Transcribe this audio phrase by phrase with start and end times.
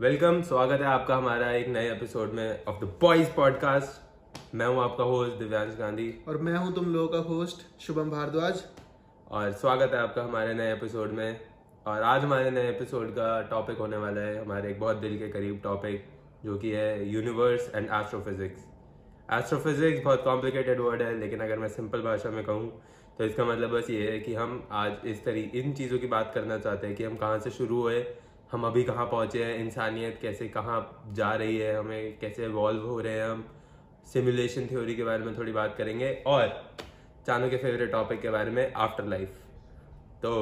[0.00, 4.82] Welcome स्वागत है आपका हमारा एक नए एपिसोड में ऑफ़ द बॉयज़ पॉडकास्ट मैं हूँ
[4.82, 8.64] आपका होस्ट दिव्यांश गांधी। और मैं हूँ तुम लोगों का होस्ट शुभम भारद्वाज।
[9.30, 11.40] और स्वागत है आपका हमारे नए एपिसोड में।
[11.86, 15.28] और आज हमारे नए एपिसोड का टॉपिक होने वाला है हमारे एक बहुत दिल के
[15.28, 16.04] करीब टॉपिक
[16.44, 18.64] जो कि है यूनिवर्स एंड एस्ट्रोफिजिक्स
[19.32, 22.82] एस्ट्रोफिजिक्स बहुत कॉम्प्लिकेटेड वर्ड है लेकिन अगर मैं सिंपल भाषा में कहूँ
[23.18, 26.32] तो इसका मतलब बस ये है कि हम आज इस तरी इन चीज़ों की बात
[26.34, 28.06] करना चाहते हैं कि हम कहाँ से शुरू हुए
[28.50, 33.00] हम अभी कहाँ पहुँचे हैं, इंसानियत कैसे कहाँ जा रही है, हमें कैसे इवॉल्व हो
[33.00, 33.44] रहे हैं हम।
[34.06, 36.48] सिमुलेशन थ्योरी के बारे में थोड़ी बात करेंगे और
[37.26, 39.38] चानू के फेवरेट टॉपिक के बारे में आफ्टर लाइफ
[40.22, 40.32] तो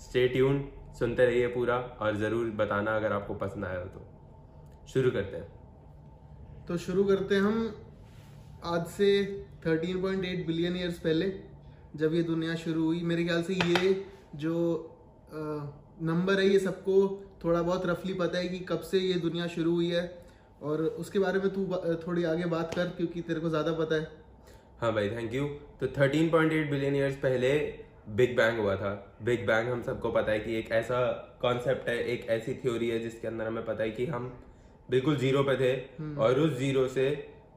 [0.00, 0.64] स्टे ट्यून
[0.98, 4.06] सुनते रहिए पूरा और ज़रूर बताना अगर आपको पसंद आया हो तो।
[4.92, 5.46] शुरू करते हैं।
[6.68, 7.74] तो शुरू करते हैं हम
[8.66, 9.10] आज से
[9.64, 11.32] 13.8 बिलियन ईयर्स पहले
[11.96, 13.94] जब ये दुनिया शुरू हुई। मेरे ख्याल से ये
[14.36, 14.54] जो
[16.02, 16.94] नंबर है ये सबको
[17.44, 20.02] थोड़ा बहुत रफली पता है कि कब से ये दुनिया शुरू हुई है
[20.62, 21.64] और उसके बारे में तू
[22.06, 24.10] थोड़ी आगे बात कर क्योंकि तेरे को ज़्यादा पता है।
[24.80, 25.46] हाँ भाई थैंक यू
[25.80, 27.52] तो 13.8 बिलियन ईयर्स पहले
[28.10, 31.00] बिग बैंग हुआ था। बिग बैंग हम सबको पता है कि एक ऐसा
[31.42, 34.32] कॉन्सेप्ट है एक ऐसी थ्योरी है जिसके अंदर हमें पता है कि हम
[34.90, 35.74] बिल्कुल ज़ीरो पे थे
[36.22, 37.04] और उस ज़ीरो से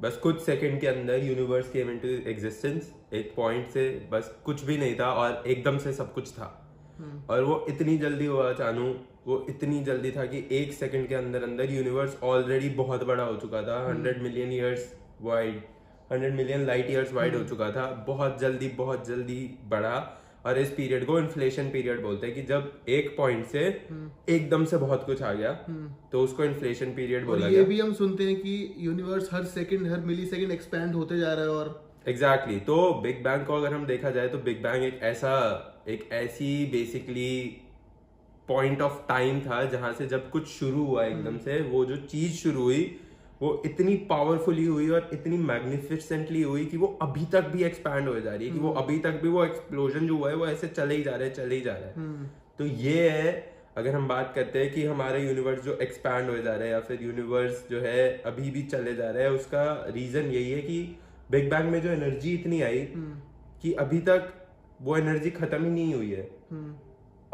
[0.02, 4.78] बस कुछ सेकंड के अंदर यूनिवर्स केम इनटू एग्जिस्टेंस एक पॉइंट से बस कुछ भी
[4.78, 6.48] नहीं था और एकदम से सब कुछ था।
[7.30, 8.94] और वो इतनी जल्दी हुआ चानू
[9.28, 13.36] वो इतनी जल्दी था कि एक सेकंड के अंदर अंदर यूनिवर्स ऑलरेडी बहुत बड़ा हो
[13.36, 15.62] चुका था। Hundred million years wide
[16.12, 19.98] hundred million light years wide हो चुका था। बहुत जल्दी बहुत जल्दी बढ़ा
[20.46, 23.62] और इस पीरियड को इन्फ्लेशन पीरियड बोलते हैं कि जब एक पॉइंट से
[24.30, 25.52] एकदम से बहुत कुछ आ गया
[26.12, 30.00] तो उसको इन्फ्लेशन पीरियड बोला ये भी हम सुनते हैं कि यूनिवर्स हर सेकंड हर
[30.06, 31.74] मिली सेकंड एक्सपैंड होते जा रहा है और
[32.08, 32.68] एग्जैक्टली exactly.
[32.68, 35.34] तो बिग बैंग को अगर हम देखा जाए तो बिग बैंग एक ऐसा
[35.88, 37.62] एक ऐसी बेसिकली
[38.50, 42.34] पॉइंट ऑफ़ टाइम था जहाँ से जब कुछ शुरू हुआ एकदम से वो जो चीज़
[42.34, 42.84] शुरू हुई
[43.42, 48.20] वो इतनी पावरफुली हुई और इतनी मैग्निफिसेंटली हुई कि वो अभी तक भी एक्सपैंड हो
[48.20, 50.48] जा रही है कि वो हम्म। अभी तक भी वो एक्सप्लोजन जो हुआ है वो
[50.48, 53.34] ऐसे चले ही जा रहे हैं चले ही जा रहे हैं हम्म। तो ये है
[53.78, 56.80] अगर हम बात करते हैं कि हमारे यूनिवर्स जो एक्सपैंड हो जा रहा है या
[56.82, 60.80] फिर यूनिवर्स जो है अभी भी चले जा रहा है उसका रीजन यही है कि
[61.32, 63.20] बिग बैंग में जो एनर्जी इतनी आई हम्म।
[63.62, 64.34] कि अभी तक
[64.82, 66.30] वो एनर्जी खत्म ही नहीं हुई है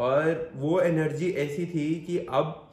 [0.00, 2.70] और वो एनर्जी ऐसी थी कि अब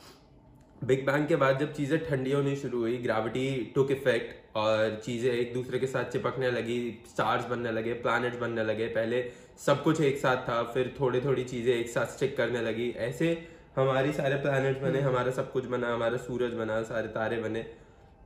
[0.81, 5.31] बिग बैंग के बाद जब चीज़ें ठंडी होनी शुरू हुई ग्रेविटी टुक इफ़ेक्ट और चीज़ें
[5.31, 9.23] एक दूसरे के साथ चिपकने लगी स्टार्स बनने लगे प्लैनेट्स बनने लगे। पहले
[9.65, 13.31] सब कुछ एक साथ था फिर थोड़ी थोड़ी चीज़ें एक साथ स्टिक करने लगी। ऐसे
[13.75, 17.61] हमारी सारे प्लैनेट्स बने हम्म। हमारा सब कुछ बना हमारा सूरज बना सारे तारे बने।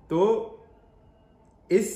[0.10, 0.22] तो
[1.70, 1.92] इस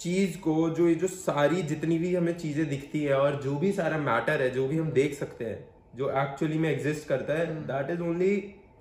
[0.00, 3.72] चीज़ को जो ये जो सारी जितनी भी हमें चीज़ें दिखती है और जो भी
[3.72, 7.46] सारा मैटर है जो भी हम देख सकते हैं जो एक्चुअली में एग्जिस्ट करता है
[7.66, 8.36] that is only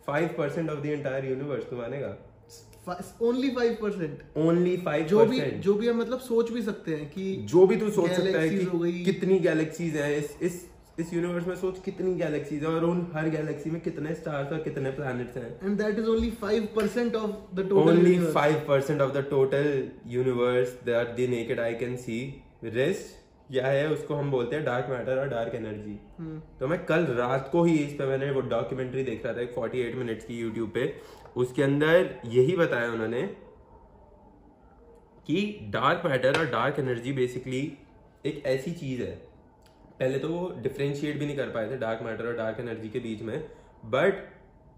[0.07, 2.17] five percent of the entire universe तू मानेगा।
[3.21, 7.09] Only five percent only five जो भी जो भी हम मतलब सोच भी सकते हैं
[7.09, 10.65] कि जो भी तू सोच सकता है कि कितनी गैलेक्सीज हैं इस इस
[10.99, 14.59] इस यूनिवर्स में सोच कितनी गैलेक्सीज है और उन हर गैलेक्सी में कितने स्टार्स और
[14.61, 19.25] कितने प्लैनेट्स हैं। And that is only 5% of the total only 5% of the
[19.29, 22.19] total universe that the naked eye can see
[22.63, 23.20] rest
[23.51, 27.05] क्या है उसको हम बोलते हैं डार्क मैटर और डार्क एनर्जी हम्म। तो मैं कल
[27.13, 30.37] रात को ही इस पे मैंने वो डॉक्यूमेंट्री देख रहा था एक 48 मिनट्स की
[30.37, 30.93] यूट्यूब पे
[31.37, 33.23] उसके अंदर यही बताया उन्होंने
[35.27, 37.61] कि डार्क मैटर और डार्क एनर्जी बेसिकली
[38.25, 39.13] एक ऐसी चीज़ है
[39.99, 42.99] पहले तो वो डिफ्रेंशिएट भी नहीं कर पाए थे डार्क मैटर और डार्क एनर्जी के
[42.99, 43.37] बीच में
[43.91, 44.23] बट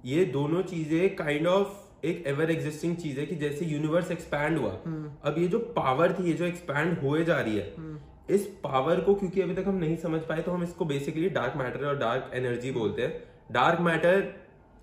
[0.06, 4.72] ये दोनों चीज़ें काइंड ऑफ़ एक एवर एग्जिस्टिंग चीज़ है कि जैसे यूनिवर्स एक्सपैंड हुआ
[4.86, 7.98] हम्म। अब ये जो पावर थी ये जो एक्सपैंड हुए जा रही है हम्म।
[8.30, 11.54] इस पावर को क्योंकि अभी तक हम नहीं समझ पाए तो हम इसको बेसिकली डार्क
[11.58, 14.22] मैटर और डार्क एनर्जी बोलते हैं। डार्क मैटर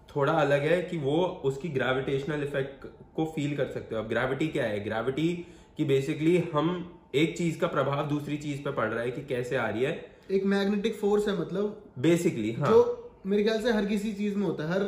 [0.09, 2.87] थोड़ा अलग है कि वो उसकी ग्रेविटेशनल इफ़ेक्ट
[3.17, 4.81] को फील कर सकते हो। अब ग्रेविटी क्या है?
[4.85, 5.29] ग्रेविटी
[5.77, 6.73] की बेसिकली हम
[7.15, 9.93] एक चीज़ का प्रभाव दूसरी चीज़ पे पड़ रहा है कि कैसे आ रही है।
[10.31, 14.47] एक मैग्नेटिक फोर्स है मतलब। बेसिकली हाँ। जो मेरे ख्याल से हर किसी चीज़ में
[14.47, 14.81] होता है हर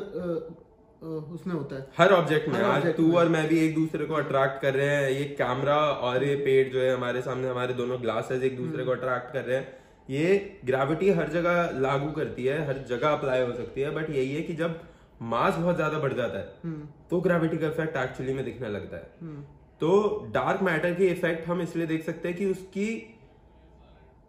[1.03, 4.61] उसमें होता है हर ऑब्जेक्ट में आज तू और मैं भी एक दूसरे को अट्रैक्ट
[4.62, 5.76] कर रहे हैं ये कैमरा
[6.09, 9.32] और ये पेड़ जो है हमारे सामने हमारे दोनों ग्लासेस एक दूसरे को अट्रैक्ट हम्म।
[9.35, 13.81] कर रहे हैं ये ग्रेविटी हर जगह लागू करती है हर जगह अप्लाई हो सकती
[13.81, 14.81] है बट यही है कि जब
[15.25, 18.97] मास बहुत ज़्यादा बढ़ जाता है हम्म। तो ग्रेविटी का इफ़ेक्ट एक्चुअली में दिखने लगता
[18.97, 19.43] है हम्म।
[19.81, 19.91] तो
[20.35, 22.88] डार्क मैटर की इफ़ेक्ट हम इसलिए देख सकते हैं कि उसकी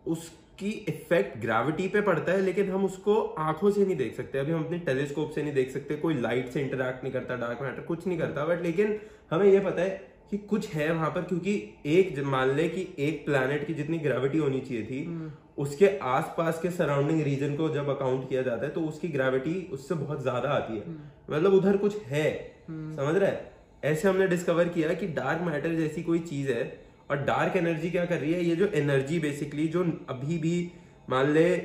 [0.07, 0.31] उस
[0.63, 4.51] की इफ़ेक्ट ग्रेविटी पे पड़ता है लेकिन हम उसको आँखों से नहीं देख सकते अभी
[4.51, 7.81] हम अपने टेलीस्कोप से नहीं देख सकते कोई लाइट से इंटरेक्ट नहीं करता डार्क मैटर
[7.83, 8.99] कुछ नहीं करता बट लेकिन
[9.31, 9.89] हमें यह पता है
[10.31, 11.53] कि कुछ है वहाँ पर क्योंकि
[11.87, 16.59] एक मान ले कि एक प्लैनेट की जितनी ग्रेविटी होनी चाहिए थी हम्म। उसके आसपास
[16.61, 20.49] के सराउंडिंग रीजन को जब अकाउंट किया जाता है तो उसकी ग्रेविटी उससे बहुत ज़्यादा
[20.51, 22.29] आती है हम्म। मतलब उधर कुछ है
[22.69, 23.51] समझ रहा है
[23.83, 26.63] ऐसे हमने डिस्कवर किया कि डार्क मैटर जैसी कोई चीज़ है
[27.09, 28.43] और डार्क एनर्जी क्या कर रही है?
[28.45, 30.71] ये जो एनर्जी बेसिकली जो अभी भी
[31.09, 31.55] मान ले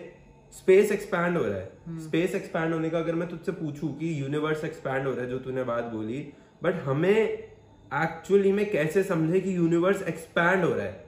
[0.54, 4.64] स्पेस एक्सपैंड हो रहा है। स्पेस एक्सपैंड होने का अगर मैं तुझसे पूछूँ कि यूनिवर्स
[4.64, 6.18] एक्सपैंड हो रहा है जो तूने बात बोली
[6.62, 11.06] बट हमें एक्चुअली में कैसे समझे कि यूनिवर्स एक्सपैंड हो रहा है?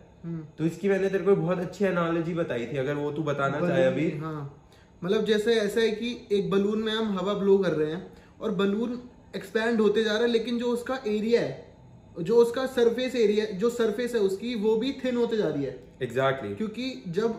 [0.59, 3.85] तो इसकी मैंने तेरे को बहुत अच्छी एनालॉजी बताई थी अगर वो तू बताना चाहे
[3.85, 4.57] अभी। हाँ।
[5.05, 8.07] मतलब जैसे ऐसा है कि एक बलून में हम हवा ब्लो कर रहे हैं
[8.41, 9.01] और बलून
[9.37, 11.70] एक्सपैंड होते जा रहा है लेकिन जो उसका एरिया है
[12.23, 15.79] जो उसका सरफेस एरिया जो सरफेस है उसकी वो भी थिन होते जा रही है
[16.03, 16.57] एग्जैक्टली exactly.
[16.57, 17.33] क्योंकि जब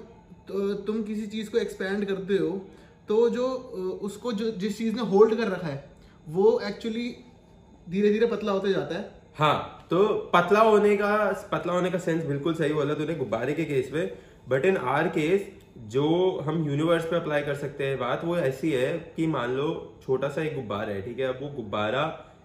[0.48, 2.50] तो तुम किसी चीज़ को एक्सपैंड करते हो
[3.10, 3.48] तो जो
[4.02, 5.84] उसको जो जिस चीज़ ने होल्ड कर रखा है
[6.28, 7.08] वो एक्चुअली
[7.90, 11.16] धीरे धीरे पतला होते जाता है हाँ तो पतला होने का
[11.52, 14.18] पतला होने का सेंस बिल्कुल सही बोला तूने गुब्बारे के केस में
[14.50, 15.48] बट इन आर केस
[15.78, 16.08] जो
[16.44, 19.68] हम यूनिवर्स पे अप्लाई कर सकते हैं बात वो ऐसी है कि मान लो
[20.06, 22.04] छोटा सा एक गुब्बारा है ठीक है अब वो गुब्बारा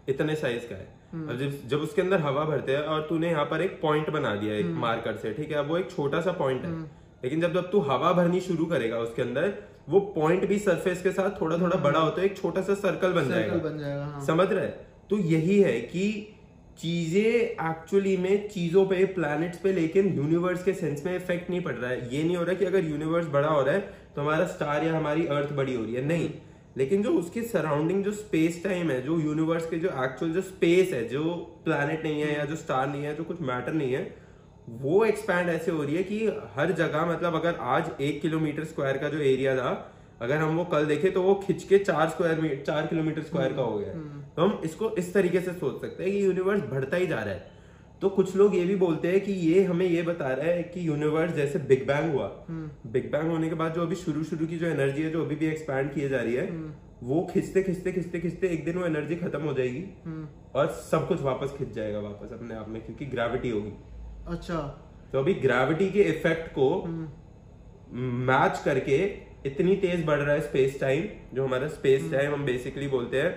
[0.08, 3.44] इतने साइज़ का है। अब जब जब उसके अंदर हवा भरते हैं और तूने यहाँ
[3.44, 5.56] पर एक पॉइंट बना दिया एक मार्कर हम्म। से ठीक है?
[5.56, 6.86] अब वो एक छोटा सा पॉइंट है। हम्म।
[7.24, 9.52] लेकिन जब जब तू हवा भरनी शुरू करेगा उसके अंदर
[9.88, 13.12] वो पॉइंट भी सरफेस के साथ थोड़ा थोड़ा बड़ा होता है एक छोटा सा सर्कल
[13.12, 14.66] बन जाएगा। बन जाएगा हाँ। समझ रहे?
[15.10, 16.06] तो यही है कि
[16.78, 21.74] चीज़ें एक्चुअली में चीज़ों पे प्लैनेट्स पे लेकिन यूनिवर्स के सेंस में इफ़ेक्ट नहीं पड़
[21.74, 23.80] रहा है। ये नहीं हो रहा कि अगर यूनिवर्स बड़ा हो रहा है
[24.16, 26.28] तो हमारा स्टार या हमारी अर्थ बड़ी हो रही है। नहीं।
[26.76, 30.92] लेकिन जो उसके सराउंडिंग जो स्पेस टाइम है जो यूनिवर्स के जो एक्चुअल जो स्पेस
[30.92, 31.24] है जो
[31.64, 34.04] प्लानट नहीं है या जो स्टार नहीं है जो कुछ मैटर नहीं है
[34.80, 36.26] वो एक्सपैंड ऐसे हो रही है कि
[36.56, 39.72] हर जगह मतलब अगर आज एक किलोमीटर स्क्वायर का जो एरिया था
[40.20, 43.62] अगर हम वो कल देखे तो वो खिंच के चार स्क्वायर चार किलोमीटर स्क्वायर का
[43.62, 46.96] हो गया हम्म। तो हम इसको इस तरीके से सोच सकते हैं कि यूनिवर्स बढ़ता
[46.96, 47.55] ही जा रहा है
[48.02, 50.86] तो कुछ लोग ये भी बोलते हैं कि ये हमें ये बता रहा है कि
[50.88, 54.46] यूनिवर्स जैसे बिग बैंग हुआ। Big hmm. बैंग होने के बाद जो अभी शुरू शुरू
[54.46, 56.72] की जो एनर्जी है जो अभी भी एक्सपैंड किए जा रही है हम्म।
[57.02, 59.84] वो खिंचते खिंचते खिंचते खिंचते एक दिन वो एनर्जी खत्म हो जाएगी
[60.54, 63.72] और सब कुछ वापस खिंच जाएगा वापस अपने आप में क्योंकि ग्रेविटी होगी।
[64.28, 64.60] अच्छा।
[65.12, 66.68] तो अभी ग्रेविटी के इफ़ेक्ट को
[68.26, 68.96] मैच करके
[69.46, 71.04] इतनी तेज बढ़ रहा है स्पेस टाइम
[71.34, 73.34] जो हमारा स्पेस टाइम हम बेसिकली बोलते हैं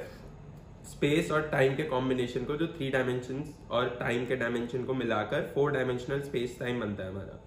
[0.86, 5.52] स्पेस और टाइम के कॉम्बिनेशन को जो थ्री डायमेंशन और टाइम के डायमेंशन को मिलाकर
[5.56, 7.40] फोर डायमेंशनल स्पेस टाइम बनता है हमारा।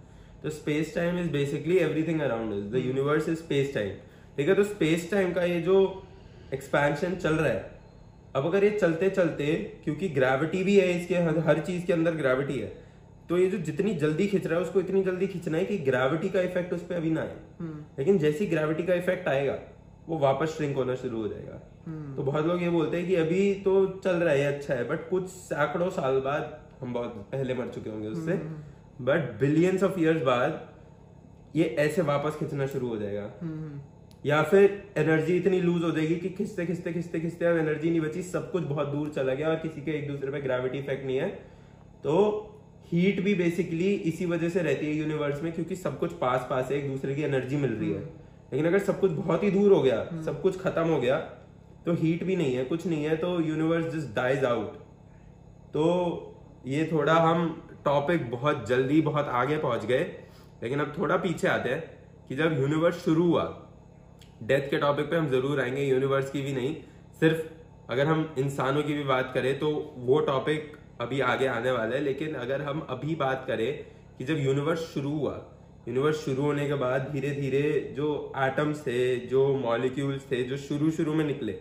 [0.43, 3.91] तो space time is basically everything around is the universe is space time
[4.37, 5.77] ठीक है तो स्पेस टाइम का ये जो
[6.55, 7.71] एक्सपेंशन चल रहा है
[8.37, 9.47] अब अगर ये चलते चलते
[9.85, 12.73] क्योंकि ग्रेविटी भी है इसके हर हर चीज़ के अंदर ग्रेविटी है
[13.29, 16.29] तो ये जो जितनी जल्दी खिंच रहा है उसको इतनी जल्दी खिंचना है कि ग्रेविटी
[16.29, 19.59] का इफ़ेक्ट उस पर अभी ना आए। हम्म। लेकिन जैसी ग्रेविटी का इफ़ेक्ट आएगा
[20.09, 23.15] वो वापस श्रिंक होना शुरू हो जाएगा हम्म। तो बहुत लोग ये बोलते हैं कि
[23.17, 27.55] अभी तो चल रहा है अच्छा है बट कुछ सैकड़ों साल बाद हम बहुत पहले
[27.55, 28.35] मर चुके होंगे उससे
[29.03, 30.61] बट बिलियंस ऑफ़ ईयर्स बाद
[31.57, 33.81] ये ऐसे वापस खिंचना शुरू हो जाएगा हम्म।
[34.25, 38.01] या फिर एनर्जी इतनी लूज हो जाएगी कि खिंचते खिंचते खिंचते खिंचते अब एनर्जी नहीं
[38.01, 41.05] बची सब कुछ बहुत दूर चला गया और किसी के एक दूसरे पे ग्रेविटी इफ़ेक्ट
[41.07, 41.29] नहीं है
[42.05, 42.19] तो
[42.87, 46.71] हीट भी बेसिकली इसी वजह से रहती है यूनिवर्स में क्योंकि सब कुछ पास पास
[46.71, 48.22] है एक दूसरे की एनर्जी मिल रही है हम्म।
[48.53, 51.19] लेकिन अगर सब कुछ बहुत ही दूर हो गया हम्म। सब कुछ खत्म हो गया
[51.87, 54.75] तो हीट भी नहीं है कुछ नहीं है तो यूनिवर्स जस्ट डाइज आउट
[55.73, 55.85] तो
[56.67, 57.47] ये थोड़ा हम
[57.85, 60.05] टॉपिक बहुत जल्दी बहुत आगे पहुँच गए
[60.63, 61.81] लेकिन अब थोड़ा पीछे आते हैं
[62.29, 63.45] कि जब यूनिवर्स शुरू हुआ
[64.43, 66.75] डेथ के टॉपिक पे हम ज़रूर आएँगे यूनिवर्स की भी नहीं
[67.21, 71.95] सिर्फ़ अगर हम इंसानों की भी बात करें तो वो टॉपिक अभी आगे आने वाला
[71.97, 73.73] है लेकिन अगर हम अभी बात करें
[74.19, 75.33] कि जब यूनिवर्स शुरू हुआ
[75.89, 77.63] यूनिवर्स शुरू होने के बाद धीरे धीरे
[77.97, 78.09] जो
[78.39, 81.53] एटम्स थे जो मॉलिक्यूल्स थे जो शुरू शुरू में निकले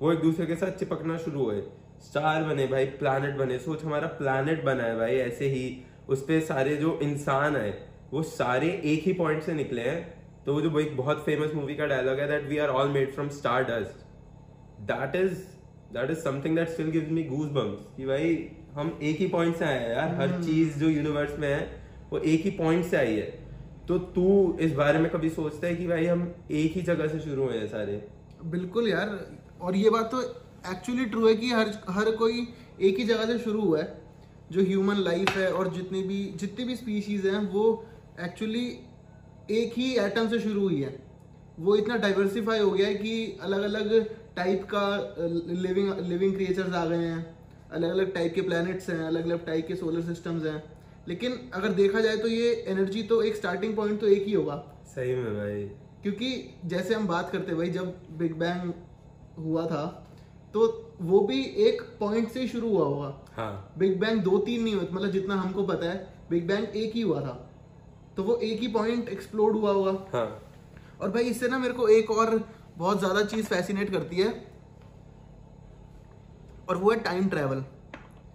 [0.00, 1.60] वो एक दूसरे के साथ चिपकना शुरू हुए।
[2.02, 5.64] स्टार बने भाई प्लानट बने। सोच हमारा प्लानट बना है भाई ऐसे ही
[6.08, 7.72] उस पर सारे जो इंसान आए
[8.12, 9.98] वो सारे एक ही पॉइंट से निकले हैं।
[10.44, 13.14] तो वो जो एक बहुत फ़ेमस मूवी का डायलॉग है that we are all made
[13.14, 14.04] from star dust
[14.90, 15.32] that is
[15.94, 18.36] that is something that still gives me goose bumps कि भाई
[18.72, 21.60] हम एक ही पॉइंट से आए हैं यार। हर हम्म। चीज़ जो यूनिवर्स में है
[22.12, 23.45] वो एक ही पॉइंट से आई है।
[23.88, 27.20] तो तू इस बारे में कभी सोचता है कि भाई हम एक ही जगह से
[27.20, 28.02] शुरू हुए हैं सारे?
[28.44, 29.18] बिल्कुल यार,
[29.60, 30.22] और ये बात तो
[30.70, 32.46] एक्चुअली ट्रू है कि हर हर कोई
[32.80, 34.04] एक ही जगह से शुरू हुआ है।
[34.52, 37.86] जो ह्यूमन लाइफ है और जितनी भी जितनी भी स्पीशीज हैं, वो
[38.20, 38.66] एक्चुअली
[39.50, 40.94] एक ही एटम से शुरू हुई है।
[41.58, 46.84] वो इतना डाइवर्सिफाई हो गया है कि अलग अलग टाइप का लिविंग लिविंग क्रिएचर्स आ
[46.86, 47.24] गए हैं।
[47.72, 50.62] अलग अलग टाइप के प्लैनेट्स हैं अलग अलग टाइप के सोलर सिस्टम्स हैं।
[51.08, 54.56] लेकिन अगर देखा जाए तो ये एनर्जी तो एक स्टार्टिंग पॉइंट तो एक ही होगा।
[54.94, 55.62] सही में भाई।
[56.02, 56.28] क्योंकि
[56.64, 58.72] जैसे हम बात करते भाई जब बिग बैंग
[59.38, 59.84] हुआ था
[60.54, 60.66] तो
[61.02, 64.84] वो भी एक पॉइंट से शुरू हुआ होगा। हाँ। बिग बैंग दो तीन नहीं हुआ
[64.92, 65.96] मतलब जितना हमको पता है
[66.30, 67.32] बिग बैंग एक ही हुआ था।
[68.16, 70.42] तो वो एक ही पॉइंट एक्सप्लोड हुआ होगा। हाँ।
[71.00, 72.38] और भाई इससे ना मेरे को एक और
[72.76, 74.28] बहुत ज़्यादा चीज़ फैसिनेट करती है
[76.68, 77.64] और वो है टाइम ट्रैवल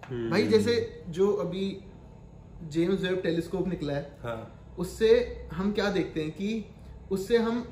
[0.08, 0.74] हम्म। भाई जैसे
[1.08, 1.64] जो अभी
[2.68, 5.08] जेम्स वेब टेलीस्कोप निकला है। हाँ। उससे
[5.52, 6.64] हम क्या देखते हैं कि
[7.10, 7.66] उससे हम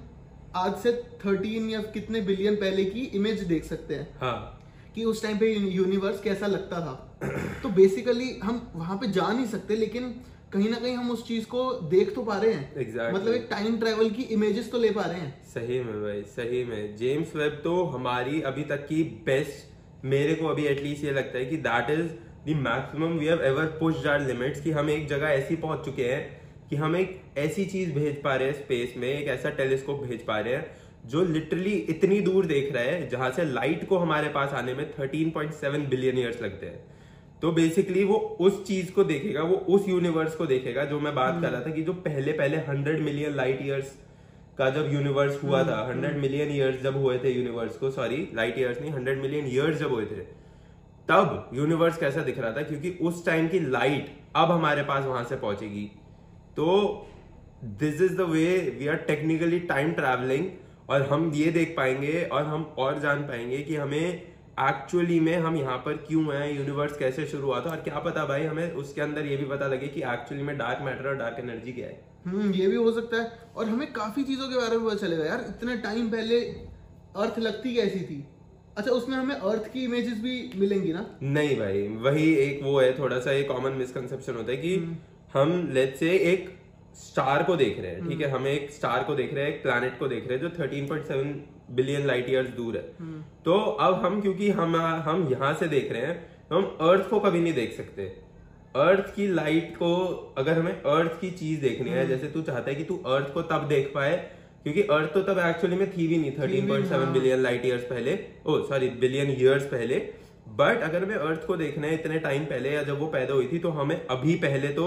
[0.57, 0.93] आज से
[1.27, 4.57] थर्टीन या कितने बिलियन पहले की इमेज देख सकते हैं। हाँ।
[4.95, 7.07] कि उस टाइम पे यूनिवर्स कैसा लगता था।
[7.63, 10.15] तो बेसिकली हम वहाँ पे जा नहीं सकते लेकिन
[10.53, 13.15] कहीं ना कहीं हम उस चीज़ को देख तो पा रहे हैं। Exactly.
[13.15, 16.65] मतलब एक टाइम ट्रेवल की इमेजेस तो ले पा रहे हैं। सही में भाई सही
[16.65, 21.39] में। जेम्स वेब तो हमारी अभी तक की बेस्ट मेरे को अभी एटलीस्ट ये लगता
[21.39, 22.13] है कि that is
[22.47, 26.03] the maximum we have ever pushed our limits कि हम एक जगह ऐसी पहुँच चुके
[26.03, 26.21] हैं
[26.71, 30.25] कि हम एक ऐसी चीज़ भेज पा रहे हैं स्पेस में एक ऐसा टेलीस्कोप भेज
[30.27, 34.29] पा रहे हैं जो लिटरली इतनी दूर देख रहा है जहाँ से लाइट को हमारे
[34.29, 36.81] पास आने में 13.7 बिलियन ईयर्स लगते हैं।
[37.43, 41.41] तो बेसिकली वो उस चीज़ को देखेगा वो उस यूनिवर्स को देखेगा जो मैं बात
[41.43, 43.97] कर रहा था कि जो पहले पहले हंड्रेड मिलियन लाइट ईयर्स
[44.59, 48.59] का जब यूनिवर्स हुआ था हंड्रेड मिलियन ईयर्स जब हुए थे यूनिवर्स को सॉरी लाइट
[48.59, 50.40] ईयर्स नहीं हंड्रेड मिलियन ईयर्स जब हुए थे
[51.11, 52.63] तब यूनिवर्स कैसा दिख रहा था?
[52.63, 55.85] क्योंकि उस टाइम की लाइट अब हमारे पास वहाँ से पहुंचेगी।
[56.57, 57.07] तो
[57.65, 60.47] this is the way we are technically time travelling
[60.91, 65.57] और हम ये देख पाएँगे और हम और जान पाएँगे कि हमें एक्चुअली में हम
[65.57, 69.01] यहाँ पर क्यों हैं यूनिवर्स कैसे शुरू हुआ था और क्या पता भाई हमें उसके
[69.01, 72.01] अंदर ये भी पता लगे कि एक्चुअली में डार्क मैटर और डार्क एनर्जी क्या है।
[72.27, 75.25] हम्म ये भी हो सकता है। और हमें काफ़ी चीज़ों के बारे में पता चलेगा
[75.25, 76.41] यार। इतने टाइम पहले
[77.17, 78.25] अर्थ लगती कैसी थी?
[78.77, 81.05] अच्छा उसमें हमें अर्थ की इमेजेस भी मिलेंगी ना?
[81.23, 84.75] नहीं भाई वही एक वो है थोड़ा सा एक कॉमन मिसकंसेप्शन होता है कि
[85.35, 86.49] हम लेट से एक
[86.97, 88.31] स्टार को देख रहे हैं ठीक है?
[88.31, 91.75] हम एक स्टार को देख रहे हैं एक प्लैनेट को देख रहे हैं जो 13.7
[91.77, 92.83] बिलियन लाइट ईयर्स दूर है।
[93.45, 97.21] तो अब हम क्योंकि हम हम यहाँ से देख रहे हैं तो हम अर्थ को
[97.21, 98.03] कभी नहीं देख सकते।
[98.79, 99.95] अर्थ की लाइट को
[100.39, 103.43] अगर हमें अर्थ की चीज़ देखनी है जैसे तू चाहता है कि तू अर्थ को
[103.43, 104.17] तब देख पाए
[104.65, 107.85] क्योंकि अर्थ तो तब एक्चुअली में थी भी नहीं thirteen point seven billion light years
[107.85, 109.97] पहले। ओ सॉरी बिलियन ईयर्स पहले।
[110.57, 113.49] बट अगर हमें अर्थ को देखना है इतने टाइम पहले या जब वो पैदा हुई
[113.53, 114.87] थी तो हमें अभी पहले तो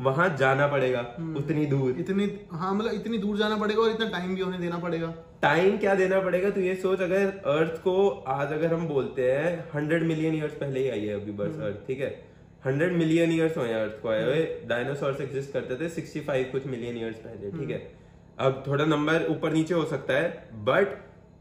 [0.00, 1.00] वहाँ जाना पड़ेगा
[1.38, 4.78] उतनी दूर। इतनी हाँ मतलब इतनी दूर जाना पड़ेगा और इतना टाइम भी उन्हें देना
[4.78, 5.06] पड़ेगा।
[5.42, 6.50] टाइम क्या देना पड़ेगा?
[6.50, 10.80] तो ये सोच अगर अर्थ को आज अगर हम बोलते हैं हंड्रेड मिलियन ईयर्स पहले
[10.80, 12.10] ही आई है अभी बस अर्थ ठीक है?
[12.66, 16.66] हंड्रेड मिलियन ईयर्स हुए अर्थ को आए हुए। डायनासोर एग्जिस्ट करते थे सिक्सटी फाइव कुछ
[16.66, 17.86] मिलियन ईयर्स पहले ठीक है?
[18.40, 20.28] अब थोड़ा नंबर ऊपर नीचे हो सकता है
[20.64, 20.96] बट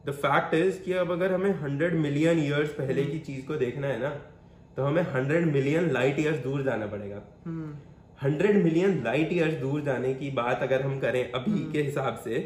[0.05, 3.87] द फैक्ट इज़ कि अब अगर हमें हंड्रेड मिलियन ईयर्स पहले की चीज़ को देखना
[3.87, 4.09] है ना
[4.77, 7.75] तो हमें हंड्रेड मिलियन लाइट ईयर्स दूर जाना पड़ेगा। हम्म
[8.23, 12.39] हंड्रेड मिलियन लाइट ईयर्स दूर जाने की बात अगर हम करें अभी के हिसाब से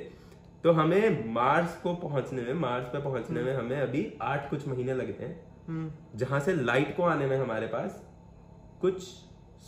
[0.63, 4.93] तो हमें मार्स को पहुँचने में मार्स पे पहुँचने में हमें अभी आठ कुछ महीने
[4.93, 8.01] लगते हैं। हम्म। जहाँ से लाइट को आने में हमारे पास
[8.81, 9.03] कुछ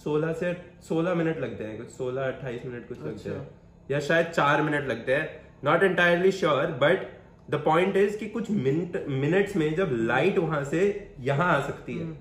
[0.03, 0.53] 16 से
[0.89, 4.61] 16 मिनट लगते हैं कुछ 16 28 मिनट कुछ अच्छा। लगते हैं। या शायद चार
[4.61, 5.29] मिनट लगते हैं।
[5.63, 7.07] Not entirely sure but
[7.49, 10.83] the point is कि कुछ मिनट मिनट्स में जब लाइट वहाँ से
[11.21, 12.11] यहाँ आ सकती है।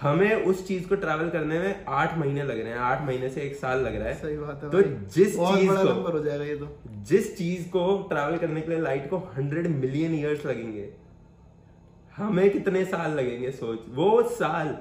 [0.00, 3.40] हमें उस चीज़ को ट्रैवल करने में आठ महीने लग रहे हैं आठ महीने से
[3.40, 4.82] एक साल लग रहा है। सही बात है तो
[5.14, 6.68] जिस चीज़ को हो जाएगा ये तो।
[7.08, 10.88] जिस चीज़ को ट्रैवल करने के लिए लाइट को हंड्रेड मिलियन ईयर्स लगेंगे
[12.14, 13.78] हमें कितने साल लगेंगे सोच?
[13.88, 14.76] वो साल।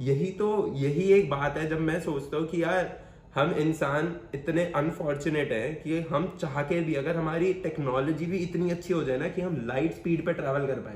[0.00, 2.96] यही तो यही एक बात है जब मैं सोचता हूँ कि यार
[3.34, 8.70] हम इंसान इतने अनफॉर्चुनेट हैं कि हम चाह के भी अगर हमारी टेक्नोलॉजी भी इतनी
[8.70, 10.94] अच्छी हो जाए ना कि हम लाइट स्पीड पे ट्रैवल कर पाए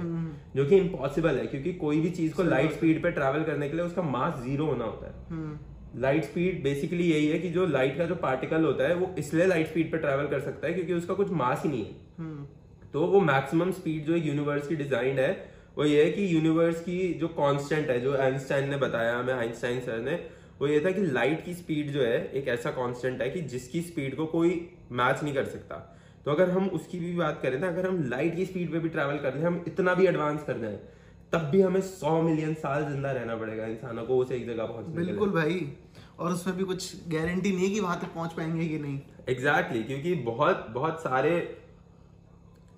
[0.57, 3.77] जो कि इम्पॉसिबल है क्योंकि कोई भी चीज़ को लाइट स्पीड पे ट्रैवल करने के
[3.77, 7.67] लिए उसका मास ज़ीरो होना होता है। हम्म। लाइट स्पीड बेसिकली यही है कि जो
[7.69, 10.75] लाइट का जो पार्टिकल होता है वो इसलिए लाइट स्पीड पे ट्रैवल कर सकता है
[10.75, 12.47] क्योंकि उसका कुछ मास ही नहीं है। हम्म।
[12.93, 15.33] तो वो मैक्सिमम स्पीड जो एक यूनिवर्स की डिजाइंड है
[15.77, 19.81] वो ये है कि यूनिवर्स की जो कांस्टेंट है जो आइंस्टाइन ने बताया हमें आइंस्टाइन
[19.81, 20.19] सर ने
[20.63, 23.81] वो ये था कि लाइट की स्पीड जो है एक ऐसा कांस्टेंट है कि जिसकी
[23.83, 24.51] स्पीड को कोई
[24.93, 25.77] मैच नहीं कर सकता।
[26.25, 28.89] तो अगर हम उसकी भी बात करें ना अगर हम लाइट की स्पीड पे भी
[28.89, 30.79] ट्रैवल कर ले हम इतना भी एडवांस कर जाए
[31.33, 35.05] तब भी हमें सौ मिलियन साल ज़िंदा रहना पड़ेगा इंसानों को उसे एक जगह पहुँचने
[35.05, 35.67] बिल्कुल भाई।
[36.19, 39.79] और उसमें भी कुछ गारंटी नहीं है कि वहाँ तक पहुँच पाएँगे कि नहीं। एग्जैक्टली
[39.79, 41.33] exactly, क्योंकि बहुत बहुत सारे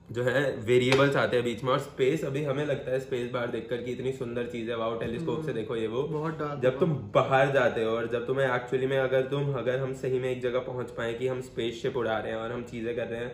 [0.09, 3.51] जो है वेरिएबल्स आते हैं बीच में और स्पेस अभी हमें लगता है स्पेस बाहर
[3.51, 6.93] देखकर कि इतनी सुंदर चीज़ है। वाओ टेलीस्कोप से देखो ये वो। बहुत जब तुम
[7.15, 10.43] बाहर जाते हो और जब तुम्हें एक्चुअली में अगर तुम अगर हम सही में एक
[10.43, 13.21] जगह पहुँच पाए कि हम स्पेस शिप उड़ा रहे हैं और हम चीज़ें कर रहे
[13.21, 13.33] हैं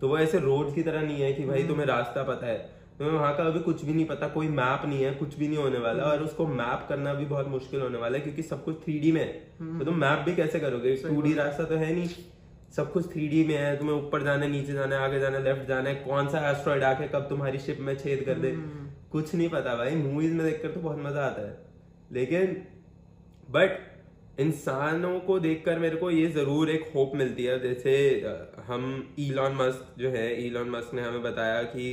[0.00, 2.58] तो वो ऐसे रोड की तरह नहीं है कि भाई तुम्हें रास्ता पता है।
[2.98, 5.58] तुम्हें वहाँ का अभी कुछ भी नहीं पता कोई मैप नहीं है कुछ भी नहीं
[5.58, 8.76] होने वाला और उसको मैप करना भी बहुत मुश्किल होने वाला है क्योंकि सब कुछ
[8.76, 10.94] थ्री में है। तो तुम मैप भी कैसे करोगे?
[10.96, 12.08] टू रास्ता तो है नहीं।
[12.70, 15.44] सब कुछ थ्री में है तुम्हें ऊपर जाना है नीचे जाना है आगे जाना है
[15.44, 18.54] लेफ़्ट जाना है कौन सा एस्ट्रॉइड आके कब तुम्हारी शिप में छेद कर दे?
[19.12, 21.56] कुछ नहीं पता भाई मूवीज़ में देखकर तो बहुत मज़ा आता है।
[22.12, 22.54] लेकिन
[23.50, 23.78] बट
[24.40, 27.94] इंसानों को देखकर मेरे को ये ज़रूर एक होप मिलती है। जैसे
[28.66, 31.86] हम इलॉन मस्क जो है इलॉन मस्क ने हमें बताया कि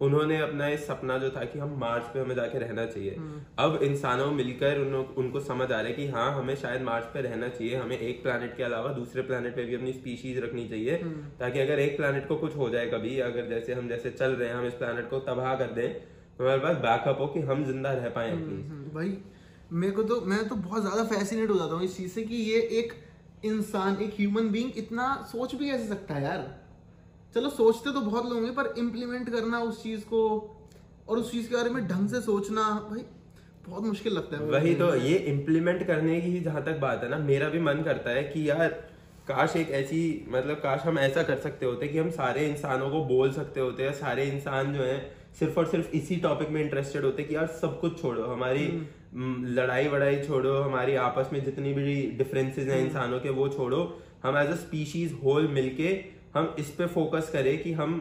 [0.00, 3.10] उन्होंने अपना ये सपना जो था कि हम मार्च पे हमें जाके रहना चाहिए।
[3.58, 7.20] अब इंसानों मिलकर उन, उनको समझ आ रहा है कि हाँ हमें शायद मार्च पे
[7.22, 10.96] रहना चाहिए। हमें एक प्लानट के अलावा दूसरे प्लानट पे भी अपनी स्पीशीज रखनी चाहिए
[11.40, 14.48] ताकि अगर एक प्लानट को कुछ हो जाए कभी अगर जैसे हम जैसे चल रहे
[14.48, 15.92] हैं हम इस प्लानट को तबाह कर दें
[16.38, 19.16] तो हमारे पास बैकअप हो कि हम ज़िंदा रह पाए हम्म, भाई
[19.72, 22.36] मेरे को तो मैं तो बहुत ज़्यादा फैसिनेट हो जाता हूँ इस चीज़ से कि
[22.36, 22.92] ये एक
[23.44, 26.59] इंसान एक ह्यूमन बींग इतना सोच भी कैसे सकता है यार?
[27.34, 30.22] चलो सोचते तो बहुत लोग हैं पर इम्प्लीमेंट करना उस चीज़ को
[31.08, 33.04] और उस चीज़ के बारे में ढंग से सोचना भाई
[33.68, 37.18] बहुत मुश्किल लगता है। वही तो ये इम्प्लीमेंट करने की जहाँ तक बात है ना
[37.24, 38.68] मेरा भी मन करता है कि यार
[39.28, 43.04] काश एक ऐसी मतलब काश हम ऐसा कर सकते होते कि हम सारे इंसानों को
[43.04, 44.98] बोल सकते होते हैं सारे इंसान जो है
[45.38, 49.44] सिर्फ़ और सिर्फ़ इसी टॉपिक में इंटरेस्टेड होते कि यार सब कुछ छोड़ो हमारी हम्म,
[49.46, 53.82] लड़ाई वड़ाई छोड़ो हमारी आपस में जितनी भी डिफरेंसेस हैं इंसानों के वो छोड़ो।
[54.22, 55.92] हम एज अ स्पीशीज होल मिलके
[56.34, 57.98] हम इस पे फोकस करें कि हम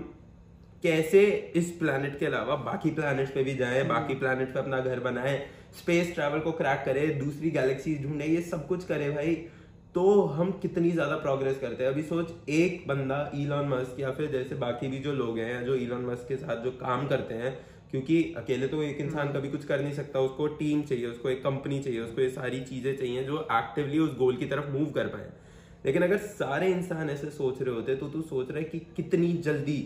[0.84, 1.22] कैसे
[1.56, 5.40] इस प्लानट के अलावा बाकी प्लानट पे भी जाएँ बाकी प्लानट पे अपना घर बनाएँ
[5.80, 9.34] स्पेस ट्रैवल को क्रैक करें दूसरी गैलेक्सी ढूंढे ये सब कुछ करें भाई।
[9.96, 14.32] तो हम कितनी ज़्यादा प्रोग्रेस करते हैं। अभी सोच एक बंदा ईलॉन मस्क या फिर
[14.32, 17.54] जैसे बाकी भी जो लोग हैं जो ईलॉन मस्क के साथ जो काम करते हैं
[17.92, 21.44] क्योंकि अकेले तो एक इंसान कभी कुछ कर नहीं सकता उसको टीम चाहिए उसको एक
[21.44, 25.08] कंपनी चाहिए उसको ये सारी चीज़ें चाहिए जो एक्टिवली उस गोल की तरफ़ मूव कर
[25.08, 25.30] पाए।
[25.84, 29.34] लेकिन अगर सारे इंसान ऐसे सोच रहे होते तो तू सोच रहा है कि कितनी
[29.44, 29.82] जल्दी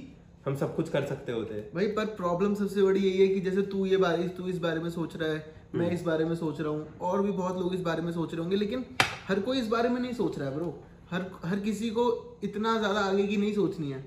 [0.46, 3.62] हम सब कुछ कर सकते होते। भाई पर प्रॉब्लम सबसे बड़ी यही है कि जैसे
[3.68, 6.36] तू ये बारे तू इस बारे में सोच रहा है मैं हम्म। इस बारे में
[6.36, 8.86] सोच रहा हूँ और भी बहुत लोग इस बारे में सोच रहे होंगे लेकिन
[9.28, 10.74] हर कोई इस बारे में नहीं सोच रहा है ब्रो
[11.12, 12.06] हर हर किसी को
[12.44, 14.04] इतना ज़्यादा आगे की नहीं सोचनी है।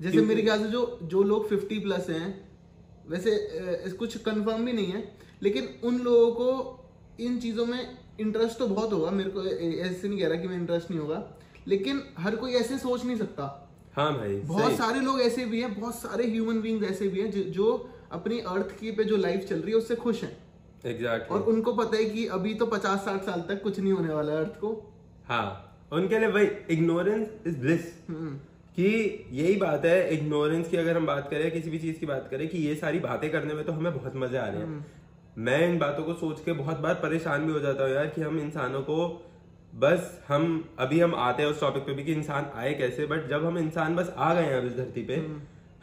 [0.00, 2.28] जैसे मेरे ख्याल से जो जो लोग फिफ्टी प्लस हैं
[3.08, 3.32] वैसे
[3.98, 5.02] कुछ कंफर्म भी नहीं है
[5.42, 7.80] लेकिन उन लोगों को इन चीज़ों में
[8.20, 11.22] इंटरेस्ट तो बहुत होगा मेरे को ऐसे नहीं कह रहा कि मैं इंटरेस्ट नहीं होगा
[11.68, 13.46] लेकिन हर कोई ऐसे सोच नहीं सकता।
[13.96, 17.50] हाँ भाई बहुत सारे लोग ऐसे भी हैं बहुत सारे ह्यूमन बींग्स ऐसे भी हैं
[17.52, 17.72] जो,
[18.12, 20.36] अपनी अर्थ की पे जो लाइफ चल रही है उससे खुश हैं।
[20.84, 24.14] एग्जैक्टली और उनको पता है कि अभी तो पचास साठ साल तक कुछ नहीं होने
[24.14, 24.70] वाला अर्थ को।
[25.26, 25.48] हाँ
[25.92, 28.34] उनके लिए भाई इग्नोरेंस इज़ ब्लिस हम्म,
[28.76, 32.28] कि यही बात है इग्नोरेंस की अगर हम बात करें किसी भी चीज़ की बात
[32.30, 34.86] करें कि ये सारी बातें करने में तो हमें बहुत मज़े आ रहे हैं।
[35.40, 38.20] मैं इन बातों को सोच के बहुत बार परेशान भी हो जाता हूँ यार कि
[38.20, 38.96] हम इंसानों को
[39.74, 40.42] बस हम
[40.78, 43.58] अभी हम आते हैं उस टॉपिक पे भी कि इंसान आए कैसे बट जब हम
[43.58, 45.16] इंसान बस आ गए हैं इस धरती पे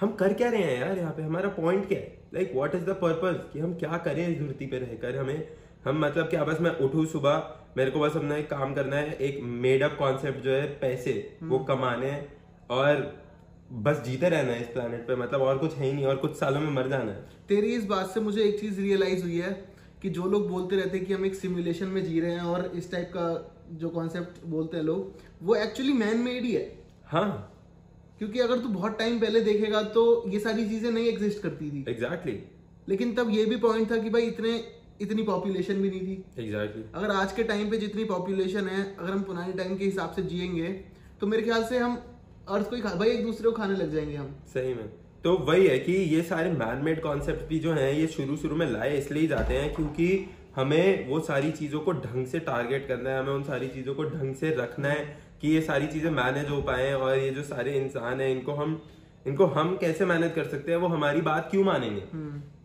[0.02, 1.22] हम कर क्या रहे हैं यार यहाँ पे?
[1.22, 2.13] हमारा पॉइंट क्या है?
[2.34, 5.17] Like what is the purpose कि हम क्या करें इस धरती पे रहकर?
[5.17, 5.48] हमें
[5.86, 9.13] हम मतलब क्या बस मैं उठू सुबह मेरे को बस अपना एक काम करना है
[9.13, 12.12] एक मेड अप कॉन्सेप्ट जो है पैसे वो कमाने
[12.70, 13.27] और
[13.71, 16.36] बस जीते रहना है इस प्लेनेट पे मतलब और कुछ है ही नहीं और कुछ
[16.36, 19.51] सालों में मर जाना है। तेरी इस बात से मुझे एक चीज़ रियलाइज़ हुई है
[20.01, 22.71] कि जो लोग बोलते रहते हैं कि हम एक सिमुलेशन में जी रहे हैं और
[22.75, 23.27] इस टाइप का
[23.71, 26.65] जो कॉन्सेप्ट बोलते हैं लोग वो एक्चुअली मैन मेड ही है।
[27.06, 27.53] हाँ।
[28.19, 31.86] क्योंकि अगर तू बहुत टाइम पहले देखेगा तो ये सारी चीज़ें नहीं एग्जिस्ट करती थी।
[31.89, 32.89] Exactly exactly.
[32.89, 34.53] लेकिन तब ये भी पॉइंट था कि भाई इतने
[35.01, 36.95] इतनी पॉपुलेशन भी नहीं थी। Exactly exactly.
[36.95, 40.21] अगर आज के टाइम पे जितनी पॉपुलेशन है अगर हम पुराने टाइम के हिसाब से
[40.23, 40.67] जिएँगे
[41.19, 41.97] तो मेरे ख्याल से हम
[42.49, 44.89] अर्थ को ही खा भाई एक दूसरे को खाने लग जाएँगे हम। सही में।
[45.23, 48.55] तो वही है कि ये सारे मैन मेड कॉन्सेप्ट भी जो हैं ये शुरू शुरू
[48.55, 52.88] में लाए इसलिए ही जाते हैं क्योंकि हमें वो सारी चीज़ों को ढंग से टारगेट
[52.88, 56.10] करना है हमें उन सारी चीज़ों को ढंग से रखना है कि ये सारी चीज़ें
[56.12, 58.81] मैनेज हो पाए और ये जो सारे इंसान हैं इनको हम
[59.27, 62.01] इनको हम कैसे मैनेज कर सकते हैं वो हमारी बात क्यों मानेंगे?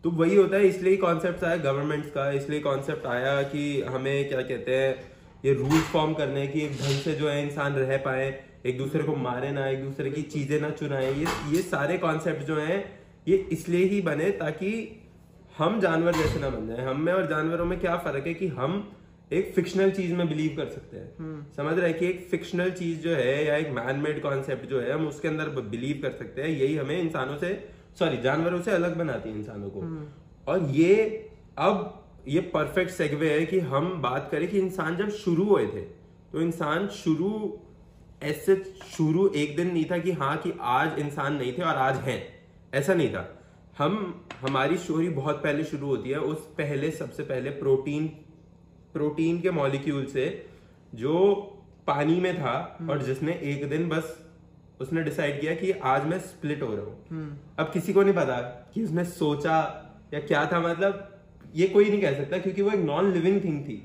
[0.03, 4.41] तो वही होता है इसलिए कॉन्सेप्ट आया गवर्नमेंट्स का इसलिए कॉन्सेप्ट आया कि हमें क्या
[4.41, 4.95] कहते हैं
[5.45, 8.31] ये रूल फॉर्म करने की एक ढंग से जो है इंसान रह पाए।
[8.65, 12.43] एक दूसरे को मारे ना एक दूसरे की चीज़ें ना चुराए ये ये सारे कॉन्सेप्ट
[12.43, 12.83] जो हैं
[13.27, 14.69] ये इसलिए ही बने ताकि
[15.57, 18.47] हम जानवर जैसे ना बन जाए। हम में और जानवरों में क्या फ़र्क है कि
[18.49, 18.75] हम
[19.31, 22.99] एक फिक्शनल चीज़ में बिलीव कर सकते हैं। समझ रहे हैं कि एक फिक्शनल चीज़
[22.99, 26.41] जो है या एक मैन मेड कॉन्सेप्ट जो है हम उसके अंदर बिलीव कर सकते
[26.41, 27.53] हैं। यही हमें इंसानों से
[27.99, 29.83] सॉरी जानवरों से अलग बनाती है इंसानों को।
[30.47, 30.95] और ये
[31.59, 35.81] अब ये परफेक्ट सेगवे है कि हम बात करें कि इंसान जब शुरू हुए थे
[36.31, 37.29] तो इंसान शुरू
[38.23, 38.55] ऐसे
[38.87, 42.21] शुरू एक दिन नहीं था कि हाँ कि आज इंसान नहीं थे और आज हैं।
[42.73, 43.39] ऐसा नहीं था।
[43.77, 48.07] हम हमारी स्टोरी बहुत पहले शुरू होती है उस पहले सबसे पहले प्रोटीन
[48.93, 50.25] प्रोटीन के मॉलिक्यूल से
[50.95, 51.15] जो
[51.87, 54.19] पानी में था और जिसने एक दिन बस
[54.81, 58.37] उसने डिसाइड किया कि आज मैं स्प्लिट हो रहा हूँ। अब किसी को नहीं पता
[58.73, 59.57] कि उसने सोचा
[60.13, 61.09] या क्या था मतलब
[61.55, 63.75] ये कोई नहीं कह सकता क्योंकि वो एक नॉन लिविंग थिंग थी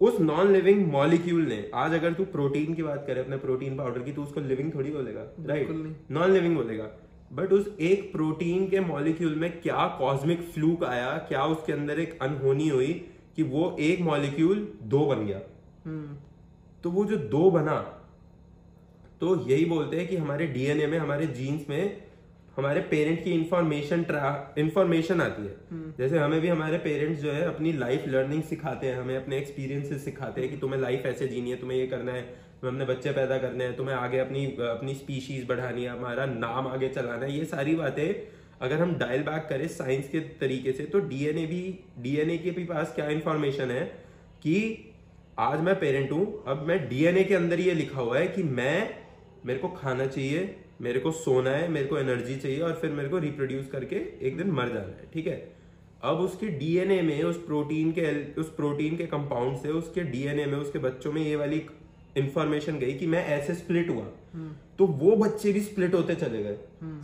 [0.00, 4.02] उस नॉन लिविंग मॉलिक्यूल ने आज अगर तू प्रोटीन की बात करे अपने प्रोटीन पाउडर
[4.02, 5.70] की तो उसको लिविंग थोड़ी बोलेगा राइट
[6.10, 6.88] नॉन लिविंग बोलेगा।
[7.32, 12.18] बट उस एक प्रोटीन के मॉलिक्यूल में क्या कॉस्मिक फ्लूक आया क्या उसके अंदर एक
[12.22, 12.92] अनहोनी हुई
[13.36, 15.40] कि वो एक मॉलिक्यूल दो बन गया।
[15.84, 16.16] हम्म।
[16.84, 17.76] तो वो जो दो बना
[19.20, 22.05] तो यही बोलते हैं कि हमारे डीएनए में हमारे जीन्स में
[22.56, 24.04] हमारे पेरेंट की इंफॉर्मेशन
[24.58, 28.86] इंफॉर्मेशन आती है हम्म। जैसे हमें भी हमारे पेरेंट्स जो है अपनी लाइफ लर्निंग सिखाते
[28.86, 32.12] हैं हमें अपने एक्सपीरियंसेस सिखाते हैं कि तुम्हें लाइफ ऐसे जीनी है तुम्हें ये करना
[32.12, 36.26] है तुम्हें अपने बच्चे पैदा करने हैं तुम्हें आगे अपनी अपनी स्पीशीज बढ़ानी है हमारा
[36.26, 38.08] नाम आगे चलाना है ये सारी बातें
[38.60, 41.62] अगर हम डायल बैक करें साइंस के तरीके से तो डीएनए भी
[42.00, 43.84] डीएनए के भी पास क्या इंफॉर्मेशन है
[44.42, 44.58] कि
[45.40, 48.78] आज मैं पेरेंट हूँ अब मैं डीएनए के अंदर ये लिखा हुआ है कि मैं
[49.46, 50.44] मेरे को खाना चाहिए
[50.80, 53.96] मेरे को सोना है मेरे को एनर्जी चाहिए और फिर मेरे को रिप्रोड्यूस करके
[54.28, 55.36] एक दिन मर जाना है ठीक है?
[56.02, 60.58] अब उसके डीएनए में उस प्रोटीन के उस प्रोटीन के कंपाउंड से उसके डीएनए में
[60.58, 61.62] उसके बच्चों में ये वाली
[62.16, 64.04] इंफॉर्मेशन गई कि मैं ऐसे स्प्लिट हुआ।
[64.78, 66.56] तो वो बच्चे भी स्प्लिट होते चले गए।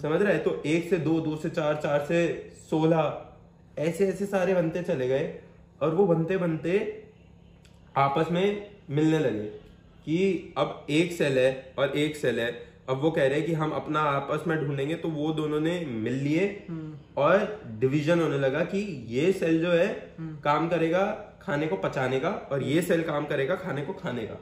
[0.03, 0.43] समझ रहे हैं?
[0.45, 3.29] तो एक से दो दो से चार चार से सोलह
[3.79, 5.39] ऐसे ऐसे सारे बनते चले गए
[5.83, 7.03] और वो बनते बनते
[7.97, 9.47] आपस में मिलने लगे
[10.05, 13.53] कि अब एक सेल है और एक सेल है। अब वो कह रहे हैं कि
[13.53, 16.47] हम अपना आपस में ढूंढेंगे तो वो दोनों ने मिल लिए।
[17.19, 19.87] और डिवीज़न होने लगा कि ये सेल जो है
[20.45, 21.05] काम करेगा
[21.43, 24.39] खाने को पचाने का और ये सेल काम करेगा खाने को खाने का।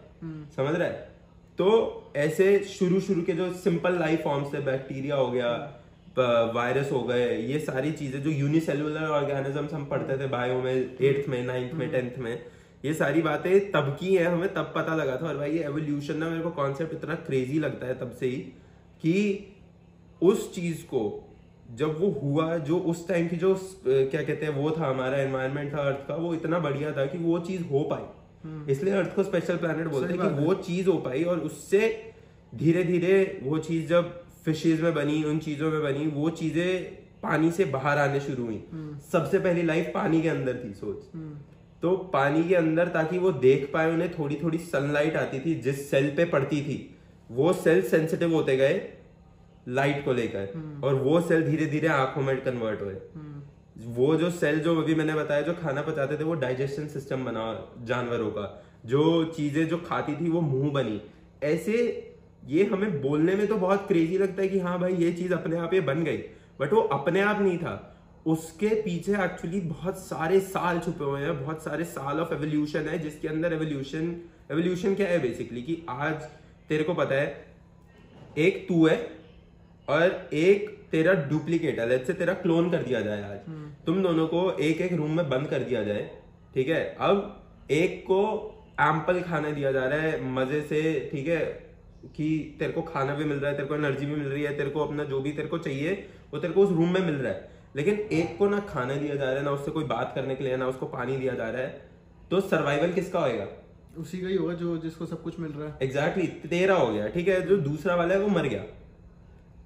[0.56, 1.08] समझ रहा है?
[1.58, 5.52] तो ऐसे शुरू शुरू के जो सिंपल लाइफ फॉर्म्स थे बैक्टीरिया हो गया
[6.54, 11.28] वायरस हो गए ये सारी चीज़ें जो यूनिसेलुलर ऑर्गेनिजम्स हम पढ़ते थे बायो में एट्थ
[11.28, 12.32] में नाइन्थ में टेंथ में
[12.84, 16.16] ये सारी बातें तब की है हमें तब पता लगा था। और भाई ये एवोल्यूशन
[16.16, 18.36] ना मेरे को कॉन्सेप्ट इतना क्रेजी लगता है तब से ही
[19.02, 19.14] कि
[20.22, 21.02] उस चीज़ को
[21.76, 25.72] जब वो हुआ जो उस टाइम की जो क्या कहते हैं वो था हमारा एनवायरमेंट
[25.72, 29.22] था अर्थ का वो इतना बढ़िया था कि वो चीज़ हो पाई। इसलिए अर्थ को
[29.22, 31.80] स्पेशल प्लैनेट बोलते हैं कि वो चीज़ हो पाई और उससे
[32.52, 34.10] धीरे धीरे वो चीज़ जब
[34.44, 38.62] फिशेज में बनी उन चीज़ों में बनी वो चीज़ें पानी से बाहर आने शुरू हुई।
[39.12, 41.04] सबसे पहली लाइफ पानी के अंदर थी सोच।
[41.82, 45.90] तो पानी के अंदर ताकि वो देख पाए उन्हें थोड़ी थोड़ी सनलाइट आती थी जिस
[45.90, 46.78] सेल पे पड़ती थी
[47.30, 48.80] वो सेल सेंसिटिव होते गए
[49.68, 52.94] लाइट को लेकर और वो सेल धीरे धीरे आँखों में कन्वर्ट हुए।
[53.88, 57.44] वो जो सेल जो अभी मैंने बताया जो खाना पचाते थे वो डाइजेशन सिस्टम बना
[57.84, 61.00] जानवरों का। जो चीज़ें जो खाती थी वो मुँह बनी।
[61.42, 61.76] ऐसे
[62.46, 65.56] ये हमें बोलने में तो बहुत क्रेजी लगता है कि हाँ भाई ये चीज़ अपने
[65.56, 66.16] आप ये बन गई।
[66.60, 67.74] बट वो अपने आप नहीं था।
[68.26, 72.98] उसके पीछे एक्चुअली बहुत सारे साल छुपे हुए हैं बहुत सारे साल ऑफ़ एवोल्यूशन है
[72.98, 74.16] जिसके अंदर एवोल्यूशन
[74.50, 76.14] एवोल्यूशन क्या है बेसिकली कि आज
[76.68, 77.46] तेरे को पता है
[78.38, 79.10] एक तू है
[79.88, 83.38] और एक तेरा डुप्लीकेट है से तेरा क्लोन कर दिया जाए आज।
[83.86, 86.10] तुम दोनों को एक एक रूम में बंद कर दिया जाए
[86.54, 86.96] ठीक है?
[87.00, 88.20] अब एक को
[88.80, 91.70] एम्पल खाना दिया जा रहा है मज़े से ठीक है?
[92.16, 94.56] कि तेरे को खाना भी मिल रहा है तेरे को एनर्जी भी मिल रही है
[94.56, 97.14] तेरे को अपना जो भी तेरे को चाहिए वो तेरे को उस रूम में मिल
[97.14, 100.12] रहा है। लेकिन एक को ना खाना दिया जा रहा है ना उससे कोई बात
[100.14, 101.88] करने के लिए ना उसको पानी दिया जा रहा है
[102.30, 103.46] तो सर्वाइवल किसका होएगा?
[103.98, 106.92] उसी का ही होगा जो जिसको सब कुछ मिल रहा है। एग्जैक्टली exactly, तेरा हो
[106.92, 107.40] गया ठीक है?
[107.42, 108.64] जो दूसरा वाला है वो मर गया।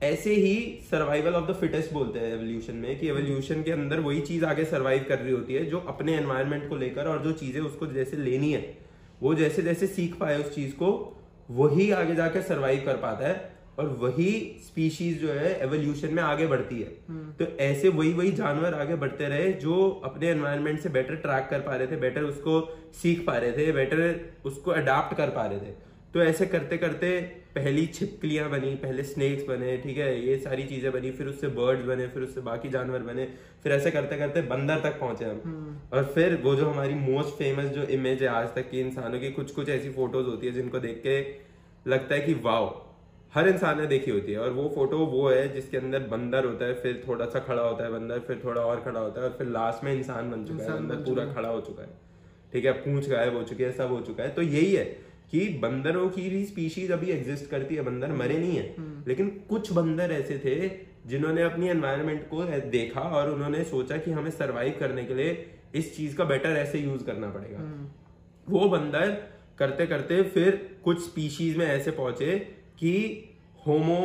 [0.02, 0.54] ऐसे ही
[0.90, 4.64] सर्वाइवल ऑफ़ द फिटेस्ट बोलते हैं एवोल्यूशन में कि एवोल्यूशन के अंदर वही चीज़ आगे
[4.64, 8.16] सर्वाइव कर रही होती है जो अपने एनवायरमेंट को लेकर और जो चीज़ें उसको जैसे
[8.16, 8.62] लेनी है
[9.22, 10.90] वो जैसे जैसे सीख पाए उस चीज़ को
[11.50, 14.32] वही आगे जाकर सर्वाइव कर पाता है। और वही
[14.64, 18.94] स्पीशीज जो है एवोल्यूशन में आगे बढ़ती है हम्म। तो ऐसे वही वही जानवर आगे
[18.96, 22.60] बढ़ते रहे जो अपने एनवायरनमेंट से बेटर ट्रैक कर पा रहे थे बेटर उसको
[22.94, 24.04] सीख पा रहे थे बेटर
[24.44, 25.72] उसको अडाप्ट कर पा रहे थे
[26.14, 27.08] तो ऐसे करते करते
[27.54, 31.84] पहली छिपकलियाँ बनी पहले स्नेक्स बने ठीक है ये सारी चीज़ें बनी फिर उससे बर्ड्स
[31.84, 33.26] बने फिर उससे बाकी जानवर बने
[33.62, 37.36] फिर ऐसे करते करते बंदर तक पहुँचे हम हम्म। और फिर वो जो हमारी मोस्ट
[37.36, 40.52] फ़ेमस जो इमेज है आज तक की इंसानों की कुछ कुछ ऐसी फ़ोटोज़ होती है
[40.52, 41.20] जिनको देख के
[41.86, 42.66] लगता है कि वाओ
[43.34, 46.64] हर इंसान ने देखी होती है और वो फ़ोटो वो है जिसके अंदर बंदर होता
[46.64, 49.34] है फिर थोड़ा सा खड़ा होता है बंदर फिर थोड़ा और खड़ा होता है और
[49.38, 51.88] फिर लास्ट में इंसान बन चुका है बंदर पूरा खड़ा हो चुका है।
[52.52, 54.84] ठीक है पूछ गायब हो चुकी है सब हो चुका है। तो यही है
[55.30, 58.74] कि बंदरों की भी स्पीशीज अभी एग्जिस्ट करती है बंदर मरे नहीं है।
[59.08, 60.68] लेकिन कुछ बंदर ऐसे थे
[61.08, 65.96] जिन्होंने अपनी एनवायरमेंट को देखा और उन्होंने सोचा कि हमें सरवाइव करने के लिए इस
[65.96, 67.58] चीज़ का बेटर ऐसे यूज़ करना पड़ेगा।
[68.48, 69.10] वो बंदर
[69.58, 72.94] करते करते फिर कुछ स्पीशीज में ऐसे पहुँचे कि
[73.66, 74.00] होमो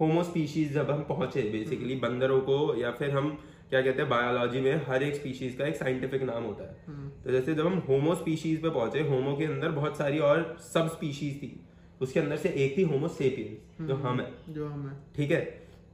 [0.00, 3.30] होमो स्पीशीज जब हम पहुँचे बेसिकली बंदरों को या फिर हम
[3.70, 7.30] क्या कहते हैं बायोलॉजी में हर एक स्पीशीज का एक साइंटिफिक नाम होता है। तो
[7.30, 11.42] जैसे जब हम होमो स्पीशीज पे पहुँचे होमो के अंदर बहुत सारी और सब स्पीशीज
[11.42, 11.60] थी
[12.00, 15.40] उसके अंदर से एक थी होमो सेपियंस जो हम है। जो हम है। ठीक है?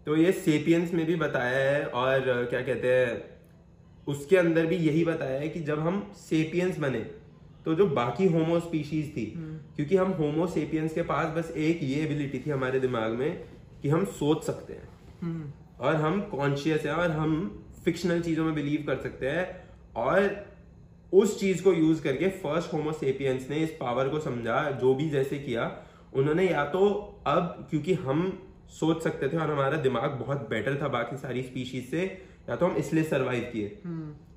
[0.06, 3.22] तो ये सेपियंस में भी बताया है और क्या कहते हैं
[4.08, 7.00] उसके अंदर भी यही बताया है कि जब हम सेपियंस बने
[7.64, 9.26] तो जो बाकी होमो स्पीशीज थी
[9.76, 13.44] क्योंकि हम होमो सेपियंस के पास बस एक ये एबिलिटी थी हमारे दिमाग में
[13.82, 14.88] कि हम सोच सकते हैं।
[15.22, 17.32] हम्म, और हम कॉन्शियस हैं और हम
[17.84, 19.44] फिक्शनल चीज़ों में बिलीव कर सकते हैं।
[19.96, 20.44] और
[21.12, 25.38] उस चीज़ को यूज़ करके फ़र्स्ट होमोसेपियंस ने इस पावर को समझा जो भी जैसे
[25.38, 25.70] किया
[26.14, 26.88] उन्होंने या तो
[27.26, 28.26] अब क्योंकि हम
[28.70, 32.02] सोच सकते थे और हमारा दिमाग बहुत बेटर था बाकी सारी स्पीशीज से
[32.48, 33.78] या तो हम इसलिए सरवाइव किए।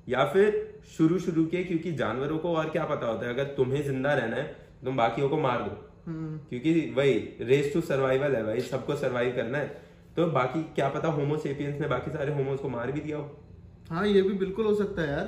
[0.08, 3.82] या फिर शुरू शुरू के क्योंकि जानवरों को और क्या पता होता है अगर तुम्हें
[3.84, 5.76] ज़िंदा रहना है तुम बाकियों को मार दो।
[6.50, 7.12] क्योंकि वही
[7.42, 9.66] रेस टू सर्वाइवल है भाई सबको सर्वाइव करना है।
[10.16, 13.30] तो बाकी क्या पता होमोसेपियंस ने बाकी सारे होमोस को मार भी दिया हो।
[13.90, 15.26] हाँ ये भी बिल्कुल हो सकता है यार।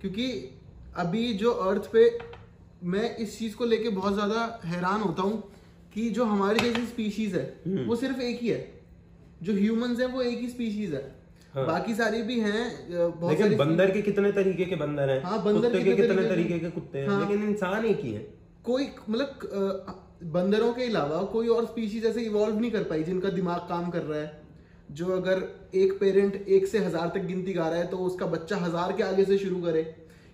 [0.00, 0.28] क्योंकि
[0.96, 2.10] अभी जो अर्थ पे
[2.84, 5.42] मैं इस चीज़ को लेके बहुत ज़्यादा हैरान होता हूँ
[5.94, 8.60] कि जो हमारी जैसी स्पीशीज है वो सिर्फ़ एक ही है।
[9.42, 11.02] जो ह्यूमंस है वो एक ही स्पीशीज है।
[11.54, 15.22] हाँ। बाकी सारी भी हैं बहुत लेकिन बंदर के कितने तरीके के बंदर हैं?
[15.22, 17.08] हाँ, बंदर के कितने तरीके के कुत्ते हैं?
[17.08, 18.26] हाँ। लेकिन इंसान एक ही है।
[18.64, 19.98] कोई मतलब
[20.32, 24.02] बंदरों के अलावा कोई और स्पीशीज ऐसे इवॉल्व नहीं कर पाई जिनका दिमाग काम कर
[24.02, 24.40] रहा है
[24.90, 25.42] जो अगर
[25.74, 29.02] एक पेरेंट एक से हज़ार तक गिनती गा रहा है तो उसका बच्चा हज़ार के
[29.02, 29.82] आगे से शुरू करे।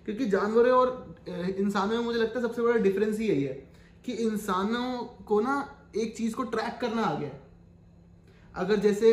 [0.05, 1.25] क्योंकि जानवरों और
[1.59, 3.53] इंसानों में मुझे लगता है सबसे बड़ा डिफरेंस ही यही है
[4.05, 5.55] कि इंसानों को ना
[5.97, 7.29] एक चीज़ को ट्रैक करना आ गया
[8.55, 9.11] अगर जैसे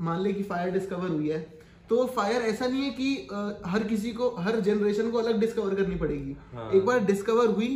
[0.00, 1.40] मान ले कि फायर डिस्कवर हुई है
[1.88, 3.28] तो फायर ऐसा नहीं है कि
[3.66, 7.68] हर किसी को हर जनरेशन को अलग डिस्कवर करनी पड़ेगी। हाँ। एक बार डिस्कवर हुई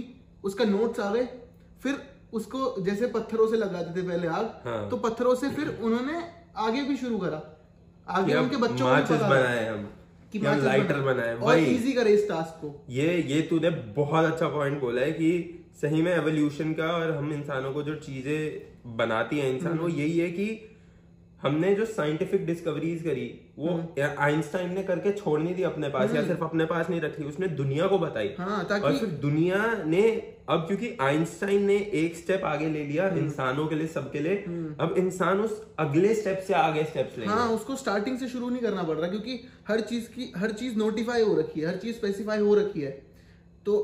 [0.44, 1.29] उसका नोट्स आ गए
[1.83, 2.01] फिर
[2.33, 6.22] उसको जैसे पत्थरों से लगाते थे पहले आग हाँ। तो पत्थरों से फिर उन्होंने
[6.57, 7.42] आगे भी शुरू करा
[8.09, 9.88] आगे उनके बच्चों को बनाए हम
[10.33, 14.81] कि लाइटर बनाए। और इजी करे इस टास्क को ये ये तूने बहुत अच्छा पॉइंट
[14.81, 15.31] बोला है कि
[15.81, 19.88] सही में एवोल्यूशन का और हम इंसानों को जो चीज़ें बनाती हैं इंसान हम्म। वो
[19.88, 20.67] यही है कि
[21.42, 23.27] हमने जो साइंटिफिक डिस्कवरीज करी
[23.59, 27.01] वो हम्म। आइंस्टाइन ने करके छोड़ नहीं दी अपने पास या सिर्फ़ अपने पास नहीं
[27.01, 30.03] रखी उसने दुनिया को बताई। हाँ और फिर दुनिया ने
[30.48, 34.37] अब क्योंकि आइंस्टाइन ने एक स्टेप आगे ले लिया हम्म। इंसानों के लिए सबके लिए
[34.81, 38.62] अब इंसान उस अगले स्टेप से आगे स्टेप्स लेंगे। हाँ उसको स्टार्टिंग से शुरू नहीं
[38.62, 41.96] करना पड़ रहा क्योंकि हर चीज़ की हर चीज़ नोटिफाई हो रखी है हर चीज़
[41.96, 42.90] स्पेसिफाई हो रखी है।
[43.66, 43.74] तो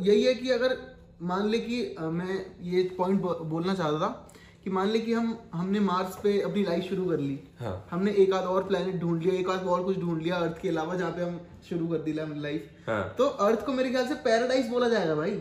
[0.00, 0.76] यही है कि अगर
[1.22, 4.27] मान ले कि मैं ये पॉइंट बोलना चाहता था
[4.68, 8.10] कि मान ले कि हम हमने मार्स पे अपनी लाइफ शुरू कर ली। हाँ। हमने
[8.22, 10.94] एक आध और प्लेनेट ढूंढ लिया एक आध और कुछ ढूंढ लिया अर्थ के अलावा
[10.94, 14.68] जहाँ पे हम शुरू कर दी लाइफ हाँ। तो अर्थ को मेरे ख्याल से पैराडाइज
[14.70, 15.38] बोला जाएगा भाई।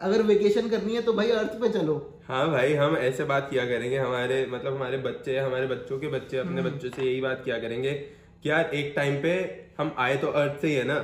[0.00, 1.96] अगर वेकेशन करनी है तो भाई अर्थ पे चलो।
[2.28, 6.38] हाँ भाई हम ऐसे बात किया करेंगे। हमारे मतलब हमारे बच्चे हमारे बच्चों के बच्चे
[6.38, 7.92] अपने बच्चों से यही बात किया करेंगे
[8.42, 9.34] कि यार एक टाइम पे
[9.78, 10.98] हम आए तो अर्थ से ही है ना?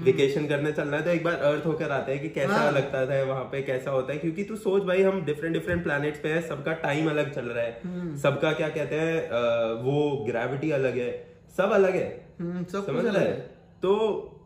[0.00, 3.04] वेकेशन करने चलना है तो एक बार अर्थ होकर आते हैं कि कैसा हाँ। लगता
[3.06, 6.28] था वहाँ पे कैसा होता है क्योंकि तू सोच भाई हम डिफरेंट डिफरेंट प्लैनेट्स पे
[6.28, 11.10] है सबका टाइम अलग चल रहा है। सबका क्या कहते हैं वो ग्रेविटी अलग है
[11.56, 12.06] सब अलग है।
[12.40, 13.26] हम्म, सब समझ रहा है?
[13.26, 13.34] है।
[13.82, 14.38] तो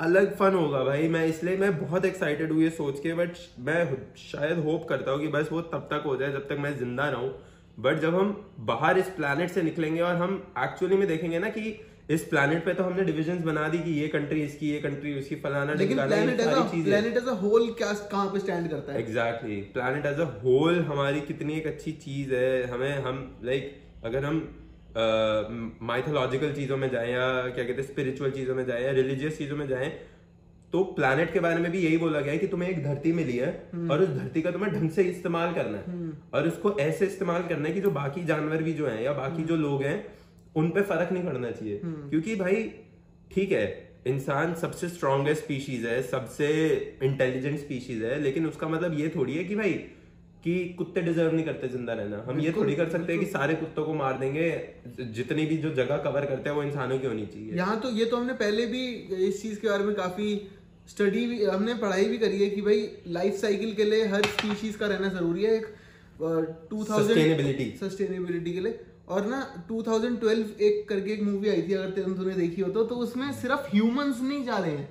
[0.00, 3.84] अलग फन होगा भाई मैं इसलिए मैं बहुत एक्साइटेड हूँ ये सोच के बट मैं
[4.16, 7.08] शायद होप करता हूँ कि बस वो तब तक हो जाए जब तक मैं ज़िंदा
[7.08, 7.32] रहूँ
[7.80, 8.30] बट जब हम
[8.60, 12.72] बाहर इस प्लैनेट से निकलेंगे और हम एक्चुअली में देखेंगे ना कि इस प्लैनेट पे
[12.74, 16.40] तो हमने डिविजन बना दी कि ये कंट्री इसकी ये कंट्री उसकी फलाना लेकिन प्लेनेट
[17.16, 18.98] एज अ होल क्या कहाँ पे स्टैंड करता है?
[19.00, 24.24] Exactly planet as a whole हमारी कितनी एक अच्छी चीज़ है। हमें हम लाइक अगर
[24.24, 24.42] हम
[25.82, 29.38] माइथोलॉजिकल uh, चीज़ों में जाएँ या क्या कहते हैं स्पिरिचुअल चीज़ों में जाएँ या रिलीजियस
[29.38, 29.88] चीज़ों में जाएँ
[30.72, 33.36] तो प्लैनेट के बारे में भी यही बोला गया है कि तुम्हें एक धरती मिली
[33.36, 33.48] है
[33.90, 37.68] और उस धरती का तुम्हें ढंग से इस्तेमाल करना है। और उसको ऐसे इस्तेमाल करना
[37.68, 39.96] है कि जो बाकी जानवर भी जो हैं या बाकी जो लोग हैं
[40.56, 42.62] उन पे फ़र्क नहीं पड़ना चाहिए। क्योंकि भाई
[43.30, 43.66] ठीक है
[44.06, 46.48] इंसान सबसे स्ट्रॉन्गेस्ट स्पीशीज है सबसे
[47.02, 49.72] इंटेलिजेंट स्पीशीज है लेकिन उसका मतलब ये थोड़ी है कि भाई
[50.44, 53.54] कि कुत्ते डिजर्व नहीं करते ज़िंदा रहना। हम ये थोड़ी कर सकते हैं कि सारे
[53.56, 54.48] कुत्तों को मार देंगे
[55.18, 58.04] जितनी भी जो जगह कवर करते हैं वो इंसानों की होनी चाहिए। यहाँ तो ये
[58.04, 58.84] तो हमने पहले भी
[59.28, 60.28] इस चीज़ के बारे में काफ़ी
[60.88, 64.76] स्टडी भी हमने पढ़ाई भी करी है कि भाई लाइफ साइकिल के लिए हर स्पीशीज
[64.76, 65.66] का रहना ज़रूरी है। एक
[66.70, 67.68] टू थाउज़ेंड Sustainability.
[67.80, 69.38] सस्टेनेबिलिटी के लिए। और ना
[69.70, 73.32] 2012 एक करके एक मूवी आई थी अगर तुम तुमने देखी हो तो तो उसमें
[73.32, 74.88] सिर्फ़ ह्यूमंस नहीं जा रहे हैं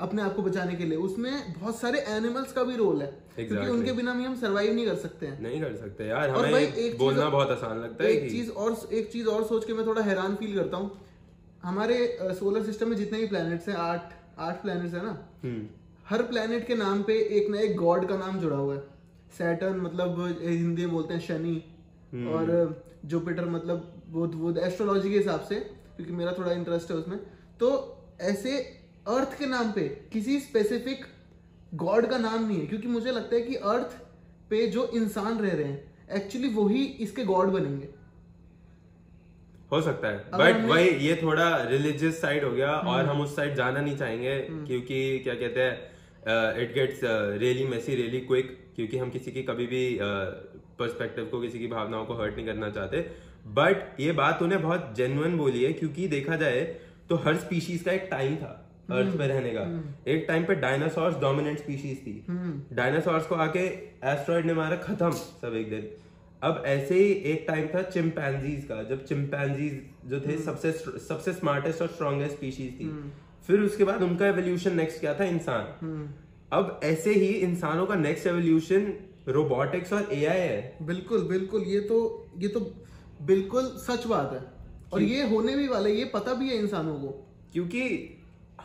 [0.00, 3.54] अपने आप को बचाने के लिए। उसमें बहुत सारे एनिमल्स का भी रोल है क्योंकि
[3.54, 3.70] Exactly.
[3.74, 6.50] उनके बिना भी हम सरवाइव नहीं कर सकते हैं। नहीं कर सकते यार हमें और
[6.52, 9.72] भाई एक बोलना बहुत आसान लगता है एक चीज़ और एक चीज़ और सोच के
[9.72, 10.90] मैं थोड़ा हैरान फील करता हूँ।
[11.62, 11.96] हमारे
[12.40, 15.66] सोलर सिस्टम में जितने भी प्लैनेट्स हैं आठ आठ प्लैनेट्स है ना हम्म,
[16.08, 18.80] हर प्लैनेट के नाम पे एक ना एक गॉड का नाम जुड़ा हुआ है।
[19.38, 21.62] सैटर्न मतलब हिंदी में बोलते हैं शनि
[22.12, 22.50] हम्म। और
[23.06, 25.54] जुपिटर मतलब वो वो एस्ट्रोलॉजी के हिसाब से
[25.96, 27.18] क्योंकि मेरा थोड़ा इंटरेस्ट है उसमें।
[27.60, 27.68] तो
[28.20, 28.56] ऐसे
[29.08, 31.04] अर्थ के नाम पे किसी स्पेसिफिक
[31.74, 33.96] गॉड का नाम नहीं है क्योंकि मुझे लगता है कि अर्थ
[34.50, 37.88] पे जो इंसान रह रहे हैं एक्चुअली वही इसके गॉड बनेंगे।
[39.72, 43.54] हो सकता है। बट वही ये थोड़ा रिलीजियस साइड हो गया और हम उस साइड
[43.54, 47.00] जाना नहीं चाहेंगे क्योंकि क्या कहते हैं it gets
[47.40, 49.82] really messy really quick क्योंकि हम किसी की कभी भी
[50.78, 53.00] पर्सपेक्टिव को किसी की भावनाओं को हर्ट नहीं करना चाहते।
[53.54, 56.62] बट ये बात उन्हें बहुत जेन्युइन बोली है क्योंकि देखा जाए
[57.10, 59.62] तो हर स्पीशीज का एक टाइम था अर्थ पे रहने का।
[60.10, 62.12] एक टाइम पे डायनासोर्स डोमिनेंट स्पीशीज थी।
[62.72, 63.64] डायनासोर्स को आके
[64.06, 65.88] एस्ट्रॉइड ने मारा खत्म सब एक दिन।
[66.42, 71.82] अब ऐसे ही एक टाइम था चिंपैंजीज का जब चिंपैंजीज जो थे सबसे सबसे स्मार्टेस्ट
[71.82, 72.90] और स्ट्रॉन्गेस्ट स्पीशीज थी।
[73.46, 75.24] फिर उसके बाद उनका एवोल्यूशन नेक्स्ट क्या था?
[75.24, 76.08] इंसान।
[76.52, 78.92] अब ऐसे ही इंसानों का नेक्स्ट एवोल्यूशन
[79.28, 81.98] रोबोटिक्स और एआई है। बिल्कुल बिल्कुल ये तो
[82.38, 82.60] ये तो
[83.22, 84.40] बिल्कुल सच बात है।
[84.92, 87.08] और ये होने भी वाला है ये पता भी है इंसानों को।
[87.52, 87.82] क्योंकि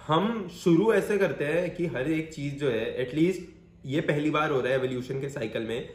[0.07, 3.49] हम शुरू ऐसे करते हैं कि हर एक चीज़ जो है एटलीस्ट
[3.85, 5.89] ये पहली बार हो रहा है एवोल्यूशन के साइकिल में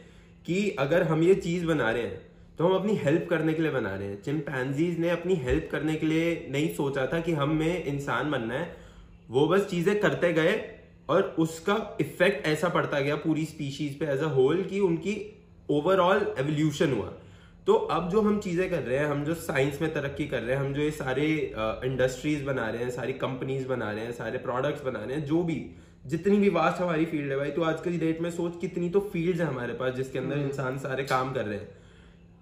[0.45, 2.21] कि अगर हम ये चीज़ बना रहे हैं
[2.57, 5.95] तो हम अपनी हेल्प करने के लिए बना रहे हैं। चिमपैनजीज ने अपनी हेल्प करने
[5.95, 8.75] के लिए नहीं सोचा था कि हम में इंसान बनना है।
[9.29, 10.53] वो बस चीज़ें करते गए
[11.09, 15.15] और उसका इफ़ेक्ट ऐसा पड़ता गया पूरी स्पीशीज पे एज अ होल कि उनकी
[15.69, 17.13] ओवरऑल एवोल्यूशन हुआ।
[17.67, 20.55] तो अब जो हम चीज़ें कर रहे हैं हम जो साइंस में तरक्की कर रहे
[20.55, 21.25] हैं हम जो ये सारे
[21.85, 25.43] इंडस्ट्रीज़ बना रहे हैं सारी कंपनीज़ बना रहे हैं सारे प्रोडक्ट्स बना रहे हैं जो
[25.43, 25.59] भी
[26.05, 28.99] जितनी भी वास्ट हमारी फ़ील्ड है भाई तो आज की डेट में सोच कितनी तो
[29.13, 31.67] फ़ील्ड है हमारे पास जिसके अंदर इंसान सारे काम कर रहे हैं।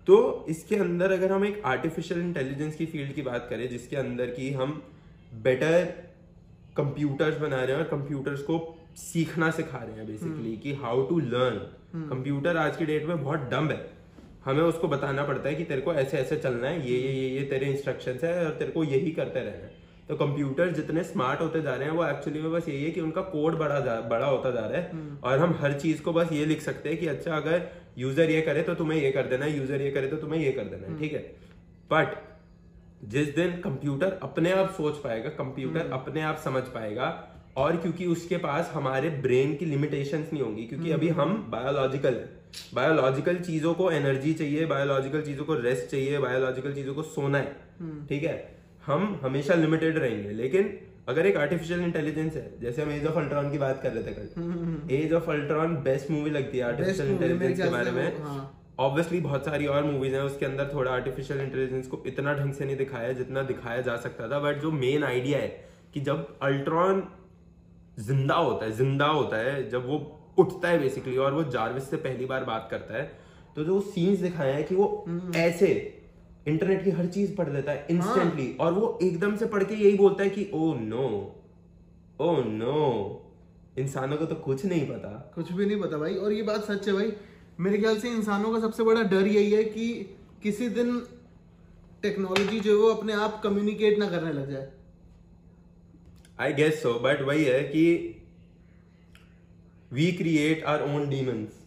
[0.08, 4.26] तो इसके अंदर अगर हम एक आर्टिफिशियल इंटेलिजेंस की फ़ील्ड की बात करें जिसके अंदर
[4.30, 4.82] की हम
[5.44, 5.94] बेटर
[6.78, 8.58] कंप्यूटर्स बना रहे हैं और कंप्यूटर्स को
[8.98, 11.58] सीखना सिखा रहे हैं बेसिकली कि हाउ टू लर्न
[12.10, 13.86] कंप्यूटर आज की डेट में बहुत डम्ब है।
[14.46, 17.30] हमें उसको बताना पड़ता है कि तेरे को ऐसे ऐसे चलना है ये ये ये
[17.30, 21.42] ये तेरे इंस्ट्रक्शंस है और तेरे को यही करते रहना है। तो कंप्यूटर जितने स्मार्ट
[21.42, 24.00] होते जा रहे हैं वो एक्चुअली में बस यही है कि उनका कोड बड़ा जा,
[24.02, 26.98] बड़ा होता जा रहा है। और हम हर चीज़ को बस ये लिख सकते हैं
[27.00, 30.08] कि अच्छा अगर यूज़र ये करे तो तुम्हें ये कर देना है यूज़र ये करे
[30.08, 31.20] तो तुम्हें ये कर देना है ठीक है?
[31.92, 32.16] बट
[33.10, 37.08] जिस दिन कंप्यूटर अपने आप सोच पाएगा कंप्यूटर अपने आप समझ पाएगा
[37.58, 42.30] और क्योंकि उसके पास हमारे ब्रेन की लिमिटेशंस नहीं होंगी क्योंकि अभी हम बायोलॉजिकल है
[42.74, 47.56] बायोलॉजिकल चीज़ों को एनर्जी चाहिए बायोलॉजिकल चीज़ों को रेस्ट चाहिए बायोलॉजिकल चीज़ों को सोना है
[48.08, 48.36] ठीक है?
[48.86, 53.52] हम हमेशा लिमिटेड रहेंगे लेकिन अगर एक आर्टिफिशियल इंटेलिजेंस है जैसे हम एज ऑफ़ अल्ट्रॉन
[53.52, 57.62] की बात कर रहे थे कल age of Ultron best movie लगती है आर्टिफिशियल इंटेलिजेंस
[57.62, 58.06] के बारे में।
[58.80, 62.66] ऑब्वियसली। बहुत सारी और मूवीज़ हैं उसके अंदर थोड़ा आर्टिफिशियल इंटेलिजेंस को इतना ढंग से
[62.66, 65.48] नहीं दिखाया जितना दिखाया जा सकता था बट जो मेन आइडिया है
[65.94, 67.04] कि जब अल्ट्रॉन
[68.00, 70.00] ज़िंदा होता है ज़िंदा होता है जब वो
[70.40, 73.12] उठता है बेसिकली और वो जारविस से पहली बार बात करता है
[73.56, 75.70] तो जो सीन्स दिखाए हैं कि वो हम्म। ऐसे
[76.48, 79.76] इंटरनेट की हर चीज़ पढ़ लेता है इंस्टेंटली हाँ। और वो एकदम से पढ़ के
[79.76, 81.08] यही बोलता है कि ओ नो
[82.22, 83.22] ओ नो
[83.78, 86.88] इंसानों को तो कुछ नहीं पता कुछ भी नहीं पता भाई और ये बात सच
[86.88, 87.12] है भाई
[87.60, 89.88] मेरे ख्याल से इंसानों का सबसे बड़ा डर यही है कि
[90.44, 91.00] किसी दिन
[92.02, 94.68] टेक्नोलॉजी जो है वो अपने आप कम्युनिकेट ना करने लग जाए।
[96.40, 97.86] आई गेस सो बट वही है कि
[99.94, 101.64] we create our own demons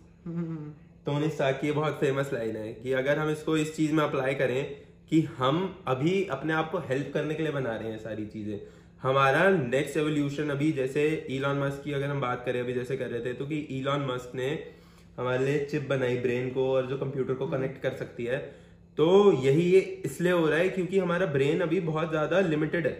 [1.07, 4.35] Tony Stark की बहुत फ़ेमस लाइन है कि अगर हम इसको इस चीज़ में अप्लाई
[4.35, 4.65] करें
[5.11, 8.59] कि हम अभी अपने आप को हेल्प करने के लिए बना रहे हैं सारी चीज़ें।
[9.03, 13.07] हमारा नेक्स्ट एवोल्यूशन अभी जैसे ईलॉन मस्क की अगर हम बात करें, अभी जैसे कर
[13.07, 14.49] रहे थे तो कि ईलॉन मस्क ने
[15.19, 18.39] हमारे लिए चिप बनाई ब्रेन को और जो कंप्यूटर को कनेक्ट कर सकती है।
[18.99, 22.97] तो यही ये इसलिए हो रहा है क्योंकि हमारा ब्रेन अभी बहुत ज़्यादा लिमिटेड है।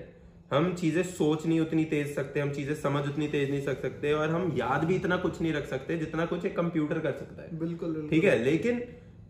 [0.53, 4.13] हम चीज़ें सोच नहीं उतनी तेज सकते हम चीज़ें समझ उतनी तेज नहीं सक सकते
[4.13, 7.43] और हम याद भी इतना कुछ नहीं रख सकते जितना कुछ एक कंप्यूटर कर सकता
[7.43, 8.39] है। बिल्कुल, बिल्कुल। ठीक है?
[8.45, 8.83] लेकिन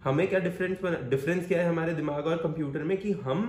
[0.05, 3.42] हमें क्या डिफरेंस डिफरेंस क्या है हमारे दिमाग और कंप्यूटर में कि हम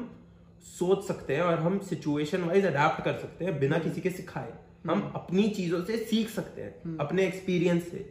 [0.69, 4.53] सोच सकते हैं और हम सिचुएशन वाइज अडेप्ट कर सकते हैं बिना किसी के सिखाए।
[4.85, 8.05] हम हम्म। अपनी चीज़ों से सीख सकते हैं हम्म। अपने एक्सपीरियंस से।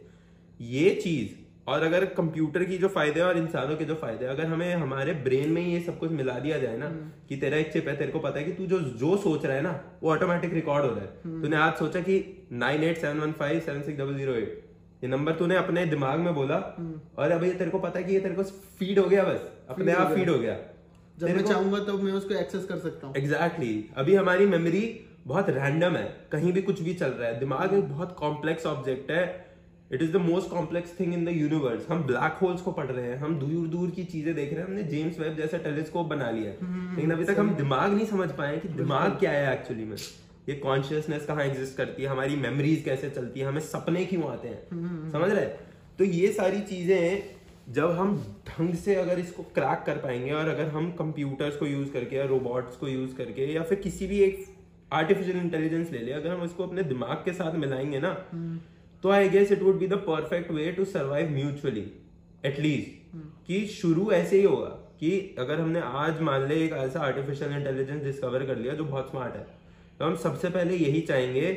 [0.59, 4.73] ये चीज़ और अगर कंप्यूटर की जो फ़ायदे और इंसानों के जो फ़ायदे अगर हमें
[4.75, 7.87] हमारे ब्रेन में ये सब कुछ मिला दिया जाए ना हम्म। कि तेरा एक चिप
[7.87, 10.53] है तेरे को पता है कि तू जो जो सोच रहा है ना वो ऑटोमेटिक
[10.53, 12.17] रिकॉर्ड हो रहा है हम्म। तूने आज सोचा कि
[12.53, 14.63] nine eight seven one five seven six double zero eight
[15.03, 18.13] ये नंबर तूने अपने दिमाग में बोला हम्म। और अभी तेरे को पता है कि
[18.13, 18.43] ये तेरे को
[18.79, 20.57] फ़ीड हो गया बस अपने आप फ़ीड हो गया
[21.17, 23.97] जब मैं चाहूँगा तो मैं उसको एक्सेस कर सकता हूँ एग्जैक्टली exactly.
[23.97, 24.81] अभी हमारी मेमोरी
[25.25, 29.11] बहुत रैंडम है कहीं भी कुछ भी चल रहा है दिमाग एक बहुत कॉम्प्लेक्स ऑब्जेक्ट
[29.11, 29.23] है
[29.91, 33.05] it is the most complex thing in the universe हम ब्लैक होल्स को पढ़ रहे
[33.05, 36.29] हैं हम दूर दूर की चीज़ें देख रहे हैं हमने जेम्स वेब जैसा टेलीस्कोप बना
[36.31, 39.85] लिया हम्म, लेकिन अभी तक हम दिमाग नहीं समझ पाए कि दिमाग क्या है एक्चुअली
[39.85, 39.97] में।
[40.49, 44.47] ये कॉन्शियसनेस कहाँ एग्जिस्ट करती है हमारी मेमोरीज कैसे चलती है हमें सपने क्यों आते
[44.47, 44.61] हैं?
[44.71, 45.45] हम्म, हम्म, समझ रहे
[45.99, 48.15] तो ये सारी चीज़ें जब हम
[48.47, 52.23] ढंग से अगर इसको क्रैक कर पाएँगे और अगर हम कंप्यूटर्स को यूज़ करके या
[52.25, 54.45] रोबोट्स को यूज़ करके या फिर किसी भी एक
[54.91, 58.13] आर्टिफिशियल इंटेलिजेंस ले ले अगर हम इसको अपने दिमाग के साथ मिलाएँगे ना
[59.03, 61.85] तो I guess it would be the perfect way to survive mutually
[62.45, 64.69] at least कि शुरू ऐसे ही होगा
[64.99, 69.09] कि अगर हमने आज मान ले एक ऐसा आर्टिफिशियल इंटेलिजेंस डिस्कवर कर लिया जो बहुत
[69.09, 69.45] स्मार्ट है
[69.99, 71.47] तो हम सबसे पहले यही चाहेंगे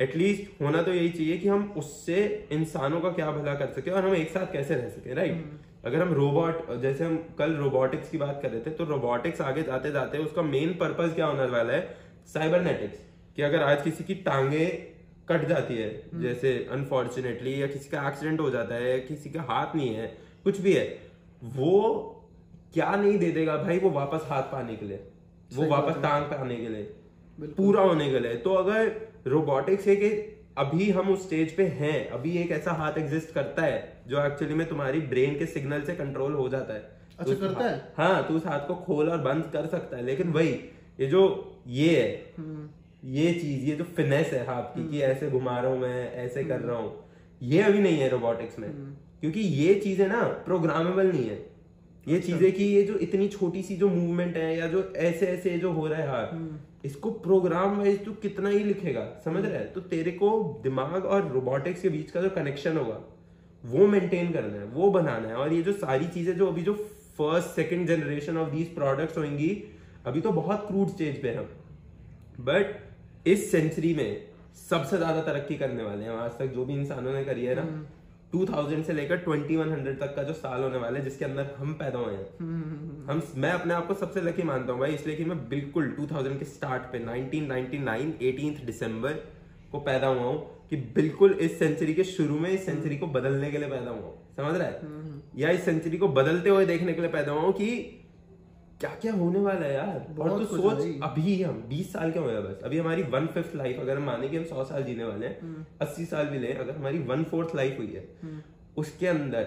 [0.00, 2.22] एटलीस्ट होना तो यही चाहिए कि हम उससे
[2.52, 5.44] इंसानों का क्या भला कर सके और हम एक साथ कैसे रह सके राइट right?
[5.44, 5.70] Hmm.
[5.84, 9.62] अगर हम रोबोट जैसे हम कल रोबोटिक्स की बात कर रहे थे तो रोबोटिक्स आगे
[9.62, 11.96] जाते जाते उसका मेन पर्पज क्या होने वाला है
[12.34, 12.98] साइबरनेटिक्स
[13.36, 14.66] कि अगर आज किसी की टांगे
[15.28, 19.76] कट जाती है। जैसे अनफॉर्चुनेटली या किसी का एक्सीडेंट हो जाता है किसी का हाथ
[19.76, 20.06] नहीं है
[20.44, 20.86] कुछ भी है
[21.56, 21.78] वो
[22.74, 25.00] क्या नहीं दे देगा भाई वो वापस हाथ पाने के लिए।
[25.50, 26.82] वो वापस टांग पाने के लिए।
[27.56, 28.90] पूरा होने के लिए। तो अगर
[29.26, 30.08] रोबोटिक्स है कि
[30.58, 34.54] अभी हम उस स्टेज पे हैं अभी एक ऐसा हाथ एग्जिस्ट करता है जो एक्चुअली
[34.54, 36.80] में तुम्हारी ब्रेन के सिग्नल से कंट्रोल हो जाता है।
[37.18, 37.92] अच्छा, तो करता है?
[37.96, 40.50] हाँ तो उस हाथ को खोल और बंद कर सकता है। लेकिन वही
[41.00, 41.22] ये जो
[41.66, 42.68] ये है हम्म,
[43.02, 46.44] ये चीज़ ये जो फिनेस है हाथ की कि ऐसे घुमा रहा हूँ मैं ऐसे
[46.44, 46.92] कर रहा हूँ
[47.42, 48.68] ये अभी नहीं है रोबोटिक्स में।
[49.20, 51.38] क्योंकि ये चीज़ें ना प्रोग्रामेबल नहीं है।
[52.06, 55.58] ये चीज़ें कि ये जो इतनी छोटी सी जो मूवमेंट है या जो ऐसे ऐसे
[55.58, 59.64] जो हो रहा है हाथ इसको प्रोग्राम वाइज तू कितना ही लिखेगा समझ रहा है?
[59.64, 63.00] तो तेरे को दिमाग और रोबोटिक्स के बीच का जो कनेक्शन होगा
[63.64, 66.74] वो मेंटेन करना है वो बनाना है। और ये जो सारी चीज़ें जो अभी जो
[67.18, 69.50] first second generation of these products होंगी
[70.06, 71.48] अभी तो बहुत क्रूड स्टेज पे हम
[72.40, 72.80] बट
[73.26, 74.22] इस सेंचुरी में
[74.68, 77.66] सबसे ज़्यादा तरक्की करने वाले हैं। आज तक जो भी इंसानों ने करी है ना
[78.32, 81.98] 2000 से लेकर 2100 तक का जो साल होने वाला है जिसके अंदर हम पैदा
[81.98, 85.24] हुए हैं। हम्म, हम मैं अपने आप को सबसे लकी मानता हूँ भाई इसलिए कि
[85.24, 89.22] मैं बिल्कुल 2000 के स्टार्ट पे 1999 18 दिसंबर
[89.72, 93.50] को पैदा हुआ हूँ कि बिल्कुल इस सेंचुरी के शुरू में इस सेंचुरी को बदलने
[93.50, 94.80] के लिए पैदा हुआ हूँ। समझ रहा है?
[95.36, 97.68] या इस सेंचुरी को बदलते हुए देखने के लिए पैदा हुआ हूँ कि
[98.82, 100.06] क्या क्या होने वाला है यार?
[100.20, 103.56] और तू सोच अभी हम 20 साल के हुए हैं। बस अभी हमारी वन फिफ्थ
[103.56, 106.38] लाइफ अगर हम माने कि हम 100 साल जीने वाले हम्म। हैं 80 साल भी
[106.38, 108.40] लें अगर हमारी वन फोर्थ लाइफ हुई है
[108.76, 109.46] उसके अंदर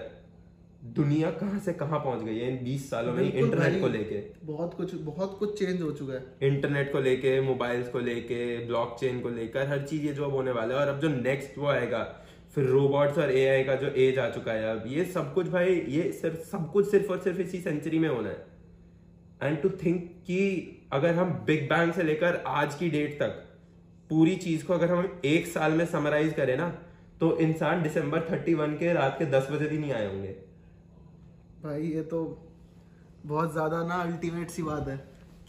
[0.96, 4.22] दुनिया कहाँ से कहाँ पहुँच गई है इन 20 सालों में इंटरनेट को लेके?
[4.44, 9.20] बहुत कुछ बहुत कुछ चेंज हो चुका है। इंटरनेट को लेके मोबाइल्स को लेके ब्लॉकचेन
[9.20, 11.66] को लेकर हर चीज़ ये जो अब होने वाला है। और अब जो नेक्स्ट वो
[11.66, 12.02] आएगा
[12.54, 15.80] फिर रोबोट्स और एआई का जो एज आ चुका है अब ये सब कुछ भाई
[15.88, 18.55] ये सिर्फ़ सब कुछ सिर्फ़ और सिर्फ़ इसी सेंचुरी में होना है।
[19.40, 20.38] एंड टू थिंक कि
[20.92, 23.42] अगर हम बिग बैंग से लेकर आज की डेट तक
[24.10, 26.68] पूरी चीज़ को अगर हम एक साल में समराइज करें ना
[27.20, 30.28] तो इंसान दिसंबर 31 के रात के 10 बजे भी नहीं आए होंगे।
[31.62, 32.22] भाई ये तो
[33.26, 34.96] बहुत ज़्यादा ना अल्टीमेट सी बात है।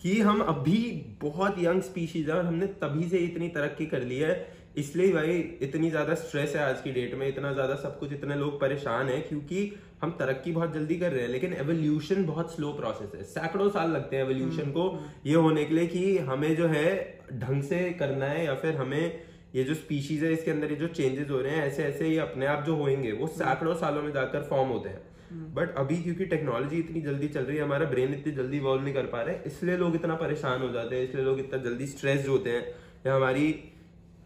[0.01, 0.79] कि हम अभी
[1.21, 4.33] बहुत यंग स्पीशीज है और हमने तभी से इतनी तरक्की कर ली है
[4.78, 8.36] इसलिए भाई इतनी ज़्यादा स्ट्रेस है आज की डेट में इतना ज़्यादा सब कुछ इतने
[8.36, 9.71] लोग परेशान है क्योंकि
[10.01, 13.91] हम तरक्की बहुत जल्दी कर रहे हैं लेकिन एवोल्यूशन बहुत स्लो प्रोसेस है। सैकड़ों साल
[13.91, 14.84] लगते हैं एवोल्यूशन को
[15.25, 16.89] ये होने के लिए कि हमें जो है
[17.34, 19.19] ढंग से करना है या फिर हमें
[19.55, 22.17] ये जो स्पीशीज है इसके अंदर ये जो चेंजेस हो रहे हैं ऐसे ऐसे ये
[22.19, 26.25] अपने आप जो होंगे वो सैकड़ों सालों में जाकर फॉर्म होते हैं। बट अभी क्योंकि
[26.28, 29.36] टेक्नोलॉजी इतनी जल्दी चल रही है हमारा ब्रेन इतनी जल्दी इवॉल्व नहीं कर पा रहे
[29.45, 32.61] इसलिए लोग इतना परेशान हो जाते हैं इसलिए लोग इतना जल्दी स्ट्रेस्ड होते हैं
[33.07, 33.47] या हमारी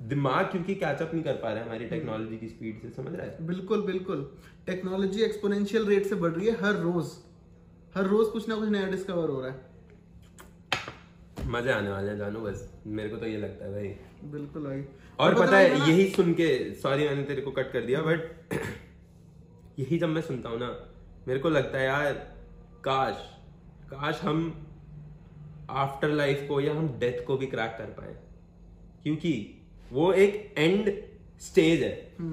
[0.02, 3.46] दिमाग क्योंकि कैचअप नहीं कर पा रहे हमारी टेक्नोलॉजी की स्पीड से समझ रहा है?
[3.48, 4.32] बिल्कुल बिल्कुल।
[4.66, 7.12] टेक्नोलॉजी एक्सपोनेंशियल रेट से बढ़ रही है हर रोज।
[7.96, 9.70] हर रोज कुछ ना कुछ नया डिस्कवर हो रहा है।
[11.48, 13.88] मज़ा आने वाले हैं जानू बस। मेरे को तो ये लगता है भाई।
[14.32, 14.84] बिल्कुल भाई।
[15.20, 18.54] और पता है यही सुन के सॉरी मैंने तेरे को कट कर दिया बट
[19.80, 20.68] यही जब मैं सुनता हूँ ना
[21.28, 22.14] मेरे को लगता है यार
[22.84, 23.16] काश
[23.94, 24.68] काश हम
[25.70, 28.16] आफ्टर लाइफ को या हम डेथ को भी क्रैक कर पाए।
[29.04, 29.61] क्योंकि
[29.92, 30.90] वो एक एंड
[31.42, 31.92] स्टेज है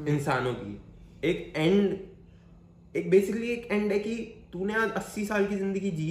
[0.09, 0.81] इंसानों की।
[1.25, 4.15] एक एंड एक बेसिकली एक एंड है कि
[4.53, 6.11] तूने आज अस्सी साल की ज़िंदगी जी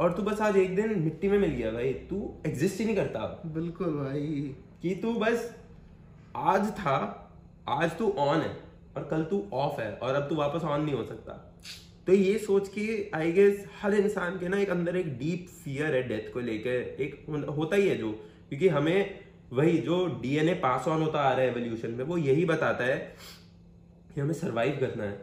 [0.00, 2.96] और तू बस आज एक दिन मिट्टी में मिल गया भाई। तू एग्जिस्ट ही नहीं
[2.96, 5.50] करता बिल्कुल भाई। कि तू बस
[6.36, 6.98] आज था
[7.70, 8.54] आज तू ऑन है
[8.96, 11.32] और कल तू ऑफ़ है और अब तू वापस ऑन नहीं हो सकता।
[12.06, 15.94] तो ये सोच के आई गेस हर इंसान के ना एक अंदर एक डीप फियर
[15.94, 18.12] है डेथ को लेकर। एक होता ही है जो
[18.48, 22.44] क्योंकि हमें वही जो डीएनए पास ऑन होता आ रहा है एवोल्यूशन में वो यही
[22.44, 22.96] बताता है
[24.14, 25.18] कि हमें सरवाइव करना है।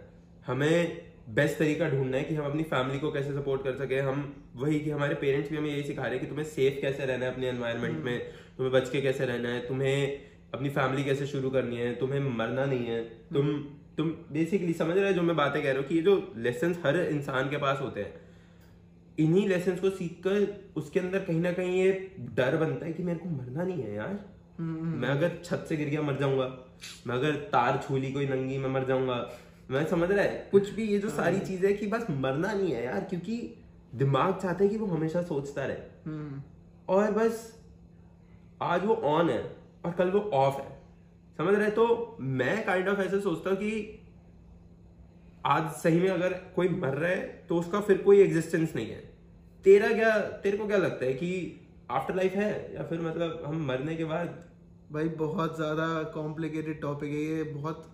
[0.46, 4.24] हमें बेस्ट तरीका ढूंढना है कि हम अपनी फैमिली को कैसे सपोर्ट कर सके। हम
[4.56, 7.26] वही कि हमारे पेरेंट्स भी हमें यही सिखा रहे हैं कि तुम्हें सेफ़ कैसे रहना
[7.26, 8.20] है अपने एनवायरनमेंट में
[8.58, 10.20] तुम्हें बच के कैसे रहना है तुम्हें
[10.54, 13.04] अपनी फैमिली कैसे शुरू करनी है तुम्हें मरना नहीं है।
[13.34, 13.54] तुम
[13.98, 16.76] तुम बेसिकली समझ रहे हो जो मैं बातें कह रहा हूँ कि ये जो लेसन
[16.86, 18.14] हर इंसान के पास होते हैं।
[19.20, 23.20] इन्हीं लेसन को सीखकर उसके अंदर कहीं ना कहीं ये डर बनता है कि मेरे
[23.20, 24.20] को मरना नहीं है यार।
[24.62, 26.46] मैं अगर छत से गिर गया मर जाऊँगा।
[27.08, 29.32] मैं अगर तार छू ली कोई नंगी मैं मर जाऊँगा।
[29.72, 32.72] मैं समझ रहा है कुछ भी ये जो सारी चीज़ें है कि बस मरना नहीं
[32.72, 33.38] है यार क्योंकि
[33.96, 36.42] दिमाग चाहता है कि वो हमेशा सोचता रहे। हम्म।
[36.90, 37.60] और बस
[38.62, 39.42] आज वो ऑन है
[39.86, 40.70] और कल वो ऑफ़ है।
[41.38, 44.01] समझ रहे तो मैं काइंड ऑफ़ ऐसे सोचता हूँ कि
[45.46, 49.00] आज सही में अगर कोई मर रहा है तो उसका फिर कोई एग्जिस्टेंस नहीं है।
[49.66, 51.60] तेरा क्या तेरे को क्या लगता है कि
[51.92, 54.44] आफ्टर लाइफ है या फिर मतलब हम मरने के बाद?
[54.92, 57.88] भाई बहुत ज़्यादा कॉम्प्लिकेटेड टॉपिक है ये। बहुत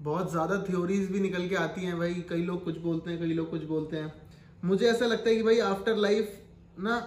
[0.00, 3.32] बहुत ज़्यादा थ्योरीज भी निकल के आती हैं भाई। कई लोग कुछ बोलते हैं कई
[3.34, 4.12] लोग कुछ बोलते हैं।
[4.64, 6.38] मुझे ऐसा लगता है कि भाई आफ्टर लाइफ
[6.78, 7.06] ना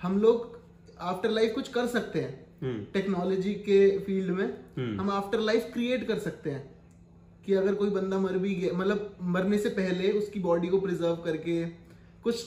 [0.00, 0.56] हम लोग
[1.00, 4.46] आफ्टर लाइफ कुछ कर सकते हैं। हम्म। टेक्नोलॉजी के फ़ील्ड में
[4.76, 6.77] हम्म। हम आफ्टर लाइफ क्रिएट कर सकते हैं।
[7.48, 11.16] कि अगर कोई बंदा मर भी गया मतलब मरने से पहले उसकी बॉडी को प्रिजर्व
[11.16, 11.54] करके
[12.24, 12.42] कुछ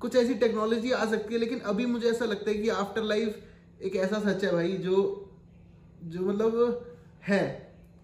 [0.00, 3.82] कुछ ऐसी टेक्नोलॉजी आ सकती है, लेकिन अभी मुझे ऐसा लगता है कि आफ्टर लाइफ
[3.82, 4.96] एक ऐसा सच है भाई जो
[6.04, 6.86] जो मतलब
[7.24, 7.42] है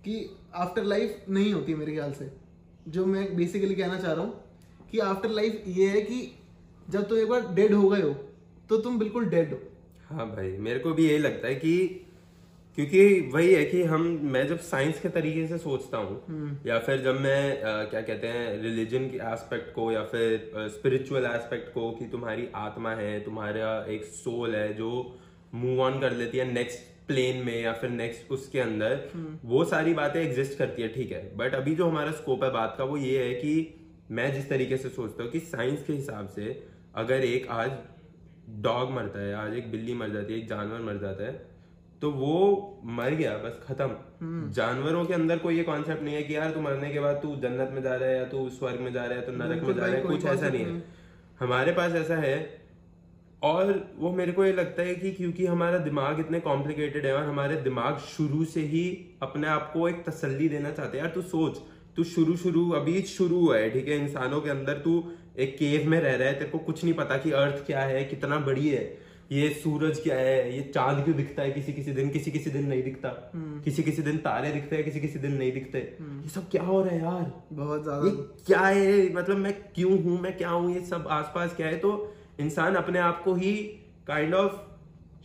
[0.04, 0.14] कि
[0.54, 2.30] आफ्टर लाइफ नहीं होती मेरे ख्याल से।
[2.88, 6.20] जो मैं बेसिकली कहना चाह रहा हूँ कि आफ्टर लाइफ ये है कि
[6.88, 8.14] जब तुम एक बार डेड हो गए हो
[8.70, 9.58] तो तुम बिल्कुल डेड हो।
[10.08, 12.06] हाँ भाई, मेरे को भी यही लगता है कि
[12.76, 17.00] क्योंकि वही है कि हम मैं जब साइंस के तरीके से सोचता हूँ या फिर
[17.02, 21.90] जब मैं आ, क्या कहते हैं रिलीजन के एस्पेक्ट को या फिर स्पिरिचुअल एस्पेक्ट को
[21.90, 25.18] कि तुम्हारी आत्मा है तुम्हारा एक सोल है जो
[25.54, 29.10] मूव ऑन कर लेती है नेक्स्ट प्लेन में या फिर नेक्स्ट उसके अंदर
[29.44, 32.74] वो सारी बातें एग्जिस्ट करती है ठीक है। बट अभी जो हमारा स्कोप है बात
[32.78, 33.74] का वो ये है कि
[34.10, 36.62] मैं जिस तरीके से सोचता हूँ कि साइंस के हिसाब से
[36.94, 37.70] अगर एक आज
[38.48, 41.49] डॉग मरता है आज एक बिल्ली मर जाती है एक जानवर मर जाता है
[42.02, 42.36] तो वो
[42.90, 46.60] मर गया बस खत्म। जानवरों के अंदर कोई ये कॉन्सेप्ट नहीं है कि यार तू
[46.60, 49.18] मरने के बाद तू जन्नत में जा रहा है या तू स्वर्ग में जा रहा
[49.18, 50.82] है तो नरक में जा रहा है कुछ ऐसा नहीं है।
[51.40, 52.38] हमारे पास ऐसा है
[53.42, 57.22] और वो मेरे को ये लगता है कि क्योंकि हमारा दिमाग इतने कॉम्प्लिकेटेड है और
[57.24, 58.84] हमारे दिमाग शुरू से ही
[59.22, 61.60] अपने आप को एक तसल्ली देना चाहते हैं। यार तू सोच
[61.96, 63.96] तू शुरू शुरू अभी शुरू हुआ है ठीक है?
[63.98, 64.92] इंसानों के अंदर तू
[65.38, 68.04] एक केव में रह रहा है तेरे को कुछ नहीं पता कि अर्थ क्या है
[68.04, 68.84] कितना बड़ी है।
[69.32, 70.56] ये सूरज क्या है?
[70.56, 71.50] ये चाँद क्यों दिखता है?
[71.50, 75.00] किसी किसी दिन किसी किसी दिन नहीं दिखता। किसी किसी दिन तारे दिखते हैं किसी
[75.00, 77.44] किसी दिन नहीं दिखते। ये सब क्या हो रहा है यार?
[77.52, 79.14] बहुत ज़्यादा। ये क्या है?
[79.14, 80.20] मतलब मैं क्यों हूँ?
[80.20, 80.74] मैं क्या हूँ?
[80.74, 81.76] ये सब आसपास क्या है?
[81.76, 83.52] तो इंसान अपने आप को ही
[84.06, 84.58] काइंड kind ऑफ़ of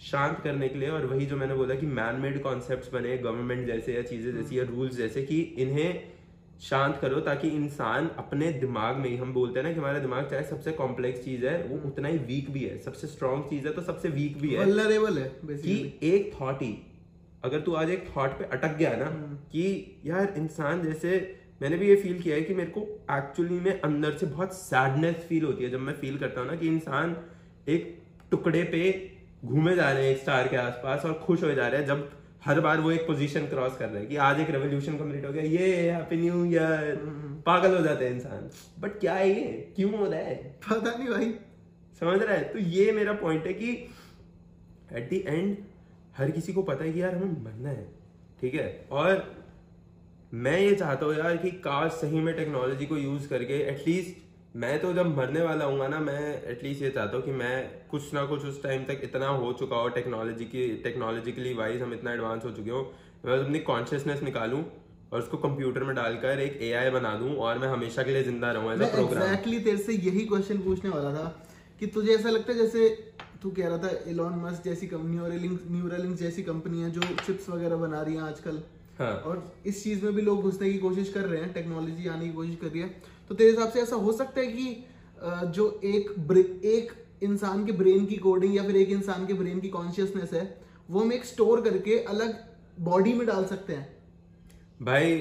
[0.01, 3.67] शांत करने के लिए और वही जो मैंने बोला कि मैन मेड कॉन्सेप्ट बने गवर्नमेंट
[3.67, 6.14] जैसे या चीज़ें जैसी या रूल्स जैसे कि इन्हें
[6.61, 10.27] शांत करो ताकि इंसान अपने दिमाग में ही हम बोलते हैं ना कि हमारा दिमाग
[10.29, 13.73] चाहे सबसे कॉम्प्लेक्स चीज़ है वो उतना ही वीक भी है सबसे स्ट्रॉन्ग चीज़ है
[13.73, 16.75] तो सबसे वीक भी है। वल्नरेबल है कि बेसिकली एक थॉट ही
[17.43, 19.09] अगर तू आज एक थॉट पे अटक गया ना
[19.51, 19.65] कि
[20.05, 21.17] यार इंसान जैसे
[21.61, 22.81] मैंने भी ये फील किया है कि मेरे को
[23.11, 26.55] एक्चुअली में अंदर से बहुत सैडनेस फील होती है जब मैं फील करता हूँ ना
[26.55, 27.15] कि इंसान
[27.67, 27.95] एक
[28.31, 28.81] टुकड़े पे
[29.45, 32.09] घूमे जा रहे हैं एक स्टार के आसपास और खुश हो जा रहे हैं जब
[32.45, 35.31] हर बार वो एक पोजीशन क्रॉस कर रहे हैं कि आज एक रेवोल्यूशन कंप्लीट हो
[35.33, 36.95] गया। ये हैप्पी न्यू ईयर
[37.45, 39.73] पागल हो जाते हैं इंसान। बट क्या है ये?
[39.75, 40.35] क्यों हो रहा है?
[40.69, 41.33] पता नहीं भाई।
[41.99, 42.43] समझ रहा है?
[42.43, 43.71] तो ये मेरा पॉइंट है कि
[44.93, 45.57] एट द एंड
[46.17, 47.87] हर किसी को पता है कि यार हमें मरना है।
[48.41, 48.87] ठीक है?
[48.91, 49.35] और
[50.33, 54.24] मैं ये चाहता हूँ यार कि काश सही में टेक्नोलॉजी को यूज़ करके एटलीस्ट
[54.55, 56.19] मैं तो जब मरने वाला हूँ ना मैं
[56.51, 57.55] एटलीस्ट ये चाहता हूँ कि मैं
[57.91, 61.93] कुछ ना कुछ उस टाइम तक इतना हो चुका हो टेक्नोलॉजी की टेक्नोलॉजिकली वाइज हम
[61.93, 62.79] इतना एडवांस हो चुके हो।
[63.25, 64.61] मैं अपनी कॉन्शियसनेस निकालूं
[65.11, 68.51] और उसको कंप्यूटर में डालकर एक एआई बना दूँ और मैं हमेशा के लिए ज़िंदा
[68.51, 71.25] रहूँ एज प्रोग्राम एग्जैक्टली तेरे से यही क्वेश्चन पूछने वाला था
[71.79, 72.89] कि तुझे ऐसा लगता है जैसे
[73.41, 75.33] तू कह रहा था एलॉन मस्क जैसी कंपनी और
[75.71, 78.61] न्यूरालिंक जैसी कंपनियाँ जो चिप्स वगैरह बना रही हैं आजकल।
[78.99, 82.25] हाँ। और इस चीज़ में भी लोग घुसने की कोशिश कर रहे हैं टेक्नोलॉजी आने
[82.25, 84.85] की कोशिश कर रही है। तो तेरे हिसाब से ऐसा हो सकता है कि
[85.49, 86.11] जो एक
[86.65, 86.91] एक
[87.23, 90.43] इंसान के ब्रेन की कोडिंग या फिर एक इंसान के ब्रेन की कॉन्शियसनेस है
[90.89, 92.37] वो हम एक स्टोर करके अलग
[92.81, 93.87] बॉडी में डाल सकते हैं।
[94.81, 95.17] भाई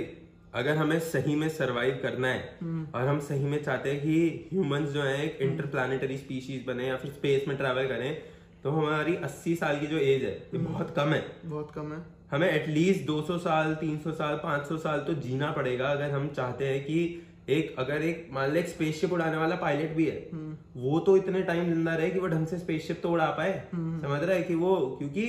[0.55, 2.59] अगर हमें सही में सरवाइव करना है
[2.95, 6.97] और हम सही में चाहते हैं कि ह्यूमंस जो है एक इंटरप्लानिटरी स्पीशीज बने या
[6.97, 8.23] फिर स्पेस में ट्रैवल करें
[8.63, 11.99] तो हमारी 80 साल की जो एज है ये बहुत कम है। बहुत कम है।
[12.31, 16.85] हमें एटलीस्ट 200 साल 300 साल 500 साल तो जीना पड़ेगा अगर हम चाहते हैं
[16.85, 20.29] कि एक अगर एक मान ले स्पेसशिप उड़ाने वाला पायलट भी है
[20.77, 24.23] वो तो इतने टाइम ज़िंदा रहे कि वो ढंग से स्पेसशिप तो उड़ा पाए। समझ
[24.23, 25.25] रहा है कि वो क्योंकि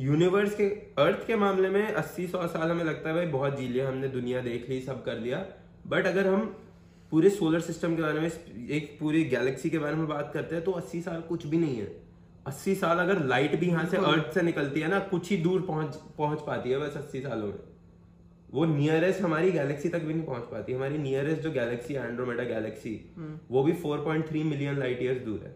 [0.00, 0.64] यूनिवर्स के
[1.00, 4.08] अर्थ के मामले में 80 सौ साल हमें लगता है भाई बहुत जी लिया हमने
[4.10, 5.44] दुनिया देख ली सब कर लिया।
[5.86, 6.46] बट अगर हम
[7.12, 8.30] पूरे सोलर सिस्टम के बारे में
[8.70, 11.76] एक पूरी गैलेक्सी के बारे में बात करते हैं तो 80 साल कुछ भी नहीं
[11.76, 11.86] है।
[12.48, 15.60] 80 साल अगर लाइट भी यहाँ से अर्थ से निकलती है ना कुछ ही दूर
[15.68, 17.58] पहुँच पहुँच पाती है बस 80 सालों में।
[18.54, 23.14] वो नियरेस्ट हमारी गैलेक्सी तक भी नहीं पहुँच पाती। हमारी नियरेस्ट जो गैलेक्सी एंड्रोमेडा गैलेक्सी
[23.50, 25.54] वो भी 4.3 मिलियन लाइट ईयर्स दूर है।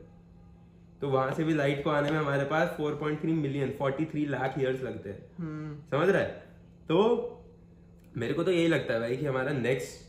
[1.00, 4.82] तो वहाँ से भी लाइट को आने में हमारे पास 4.3 मिलियन 43 लाख ईयर्स
[4.82, 6.22] लगते हैं। हम्म। समझ रहा?
[6.22, 6.28] है
[6.88, 7.34] तो
[8.16, 10.06] मेरे को तो यही लगता है भाई कि हमारा नेक्स्ट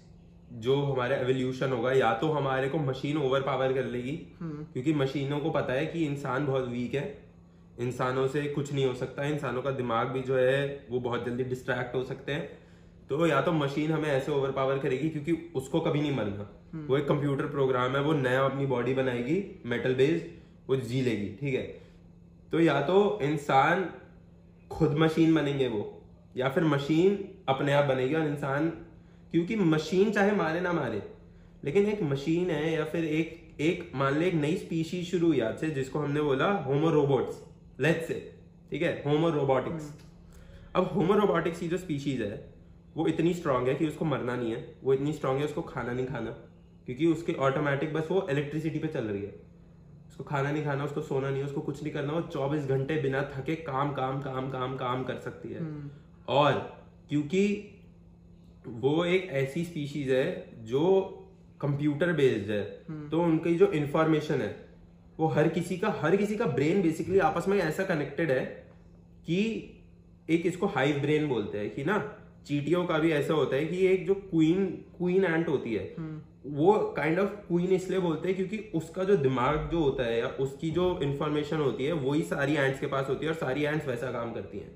[0.53, 5.39] जो हमारा एवोल्यूशन होगा या तो हमारे को मशीन ओवर पावर कर लेगी क्योंकि मशीनों
[5.39, 7.29] को पता है कि इंसान बहुत वीक है।
[7.79, 11.43] इंसानों से कुछ नहीं हो सकता इंसानों का दिमाग भी जो है वो बहुत जल्दी
[11.43, 12.68] डिस्ट्रैक्ट हो सकते हैं।
[13.09, 16.97] तो या तो मशीन हमें ऐसे ओवर पावर करेगी क्योंकि उसको कभी नहीं मरना। वो
[16.97, 20.25] एक कंप्यूटर प्रोग्राम है वो नया अपनी बॉडी बनाएगी मेटल बेस्ड
[20.69, 21.81] वो जी लेगी ठीक है?
[22.51, 23.89] तो या तो इंसान
[24.71, 26.01] खुद मशीन बनेंगे वो
[26.37, 28.69] या फिर मशीन अपने आप बनेगी और इंसान
[29.31, 31.01] क्योंकि मशीन चाहे मारे ना मारे
[31.63, 35.39] लेकिन एक मशीन है या फिर एक एक मान ले एक नई स्पीशीज शुरू हुई
[35.39, 37.45] आज से जिसको हमने बोला होमो रोबोट्स
[37.79, 38.33] लेट्स से
[38.71, 39.03] ठीक है?
[39.05, 39.93] होमो रोबोटिक्स
[40.75, 42.48] अब होमो रोबोटिक्स की जो स्पीशीज है
[42.99, 45.91] वो इतनी स्ट्रांग है कि उसको मरना नहीं है। वो इतनी स्ट्रांग है उसको खाना
[45.91, 46.31] नहीं खाना।
[46.85, 49.33] क्योंकि उसके ऑटोमेटिक बस वो इलेक्ट्रिसिटी पे चल रही है।
[50.09, 53.21] उसको खाना नहीं खाना उसको सोना नहीं उसको कुछ नहीं करना वो चौबीस घंटे बिना
[53.35, 55.67] थके काम काम काम काम काम कर सकती है।
[56.27, 56.53] और
[57.09, 57.45] क्योंकि
[58.67, 60.25] वो एक ऐसी स्पीशीज है
[60.65, 60.85] जो
[61.61, 62.63] कंप्यूटर बेस्ड है
[63.09, 64.55] तो उनकी जो इंफॉर्मेशन है
[65.19, 68.45] वो हर किसी का हर किसी का ब्रेन बेसिकली आपस में ऐसा कनेक्टेड है
[69.25, 69.39] कि
[70.29, 71.97] एक इसको हाइव ब्रेन बोलते हैं कि ना
[72.45, 74.65] चीटियों का भी ऐसा होता है कि एक जो क्वीन
[74.97, 75.95] क्वीन एंट होती है
[76.45, 80.27] वो काइंड ऑफ़ क्वीन इसलिए बोलते हैं क्योंकि उसका जो दिमाग जो होता है या
[80.39, 83.87] उसकी जो इंफॉर्मेशन होती है वही सारी एंट्स के पास होती है और सारी एंट्स
[83.87, 84.71] वैसा काम करती हैं।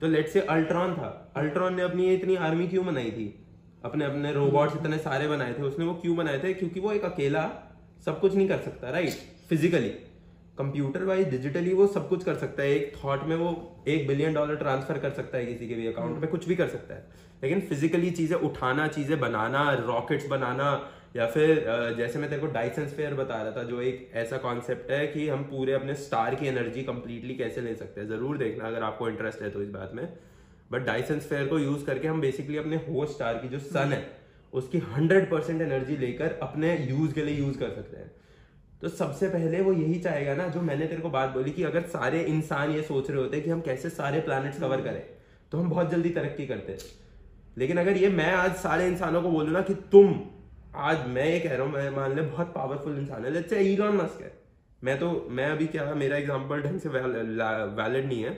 [0.00, 3.44] तो लेट से अल्ट्रॉन था। अल्ट्रॉन ने अपनी इतनी आर्मी क्यों बनाई थी?
[3.84, 6.54] अपने अपने रोबोट्स इतने सारे बनाए थे उसने वो क्यों बनाए थे?
[6.54, 7.50] क्योंकि वो एक अकेला
[8.04, 9.12] सब कुछ नहीं कर सकता right
[9.48, 9.92] physically
[10.58, 13.50] computer wise digitally वो सब कुछ कर सकता है। एक थॉट में वो
[13.88, 16.68] एक बिलियन डॉलर ट्रांसफ़र कर सकता है किसी के भी अकाउंट में कुछ भी कर
[16.68, 17.06] सकता है।
[17.42, 20.68] लेकिन फिजिकली चीज़ें उठाना चीज़ें बनाना रॉकेट्स बनाना
[21.16, 24.90] या फिर जैसे मैं तेरे को डाइसन स्फेयर बता रहा था जो एक ऐसा कॉन्सेप्ट
[24.90, 28.66] है कि हम पूरे अपने स्टार की एनर्जी कंप्लीटली कैसे ले सकते हैं। ज़रूर देखना
[28.66, 30.08] अगर आपको इंटरेस्ट है तो इस बात में।
[30.72, 34.04] बट डाइसन स्फेयर को यूज़ करके हम बेसिकली अपने होस्ट स्टार की जो सन है
[34.52, 38.10] उसकी हंड्रेड परसेंट एनर्जी लेकर अपने यूज़ के लिए यूज़ कर सकते हैं।
[38.82, 41.82] तो सबसे पहले वो यही चाहेगा ना जो मैंने तेरे को बात बोली कि अगर
[41.88, 45.02] सारे इंसान ये सोच रहे होते कि हम कैसे सारे प्लैनेट्स कवर करें
[45.52, 46.78] तो हम बहुत जल्दी तरक्की करते।
[47.58, 50.14] लेकिन अगर ये मैं आज सारे इंसानों को बोलू ना कि तुम
[50.84, 53.60] आज मैं ये कह रहा हूँ मैं मान ले बहुत पावरफुल इंसान है लेट्स से
[53.72, 54.32] इलॉन मस्क है।
[54.82, 58.32] मैं तो मैं अभी क्या मेरा एग्जांपल ढंग से वैलिड नहीं है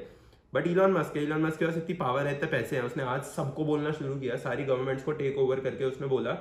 [0.53, 3.03] बट इलॉन मस्क है। इलॉन मस्क के पास इतनी पावर है इतने पैसे हैं उसने
[3.05, 6.33] आज सबको बोलना शुरू किया सारी गवर्नमेंट्स को टेक ओवर करके उसने बोला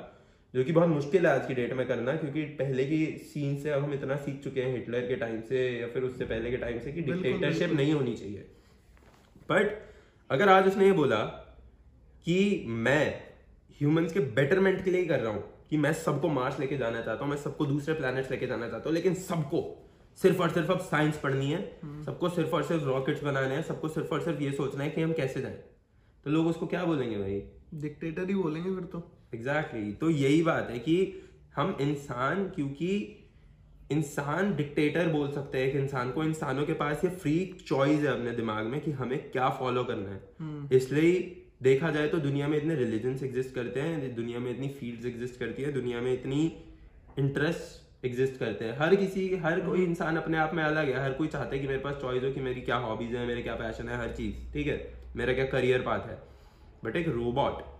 [0.55, 3.69] जो कि बहुत मुश्किल है आज की डेट में करना क्योंकि पहले की सीन से
[3.69, 6.57] अब हम इतना सीख चुके हैं हिटलर के टाइम से या फिर उससे पहले के
[6.57, 8.45] टाइम से कि डिक्टेटरशिप नहीं होनी चाहिए।
[9.49, 9.71] बट
[10.31, 11.17] अगर आज उसने ये बोला
[12.25, 13.21] कि मैं
[13.81, 17.01] ह्यूमंस के बेटरमेंट के लिए ही कर रहा हूँ कि मैं सबको मार्स लेके जाना
[17.01, 19.61] चाहता हूँ मैं सबको दूसरे प्लैनेट्स लेके जाना चाहता हूँ लेकिन सबको
[20.17, 23.61] सिर्फ़ और सिर्फ़ अब साइंस पढ़नी है हम्म। सबको सिर्फ़ और सिर्फ़ रॉकेट्स बनाने हैं
[23.61, 25.57] सबको सिर्फ़ और सिर्फ़ ये सोचना है कि हम कैसे जाएँ।
[26.23, 27.43] तो लोग उसको क्या बोलेंगे भाई?
[27.73, 29.99] डिक्टेटर ही बोलेंगे फिर तो। Exactly exactly.
[29.99, 31.21] तो यही बात है कि
[31.55, 33.21] हम इंसान क्योंकि
[33.91, 38.07] इंसान डिक्टेटर बोल सकते हैं एक इंसान को। इंसानों के पास ये फ्री चॉइस है
[38.07, 42.47] अपने दिमाग में कि हमें क्या फॉलो करना है। हम्म। इसलिए देखा जाए तो दुनिया
[42.47, 46.13] में इतने रिलीजन एग्जिस्ट करते हैं दुनिया में इतनी फील्ड्स एग्जिस्ट करती है दुनिया में
[46.13, 46.63] इतनी
[47.19, 51.03] इंटरेस्ट एग्जिस्ट करते हैं। हर किसी हर कोई हम्म। इंसान अपने आप में अलग है।
[51.03, 53.41] हर कोई चाहता है कि मेरे पास चॉइस हो कि मेरी क्या हॉबीज है मेरे
[53.41, 54.93] क्या पैशन है हर चीज़। ठीक है?
[55.15, 56.17] मेरा क्या करियर पाथ है?
[56.83, 57.74] बट एक रोबोट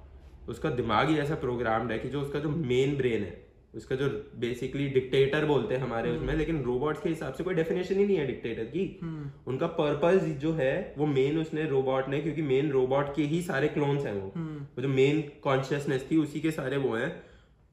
[0.47, 3.43] उसका दिमाग ही ऐसा प्रोग्राम्ड है कि जो उसका जो मेन ब्रेन है
[3.73, 4.07] उसका जो
[4.39, 8.05] बेसिकली डिक्टेटर बोलते हैं हमारे उसमें हम्म। लेकिन रोबोट्स के हिसाब से कोई डेफिनेशन ही
[8.05, 12.41] नहीं है डिक्टेटर की हम्म। उनका पर्पज जो है वो मेन उसने रोबोट ने क्योंकि
[12.43, 16.39] मेन रोबोट के ही सारे क्लोन्स हैं वो हम्म। वो जो मेन कॉन्शियसनेस थी उसी
[16.39, 17.11] के सारे वो हैं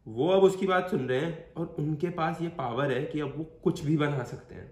[0.07, 3.35] वो अब उसकी बात सुन रहे हैं और उनके पास ये पावर है कि अब
[3.37, 4.71] वो कुछ भी बना सकते हैं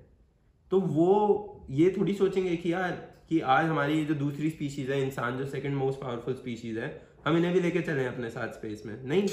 [0.72, 2.90] तो वो ये थोड़ी सोचेंगे कि यार
[3.28, 6.90] कि आज हमारी जो दूसरी स्पीशीज है इंसान जो सेकंड मोस्ट पावरफुल स्पीशीज है
[7.26, 9.28] हम इन्हें भी लेके चले अपने साथ स्पेस में। नहीं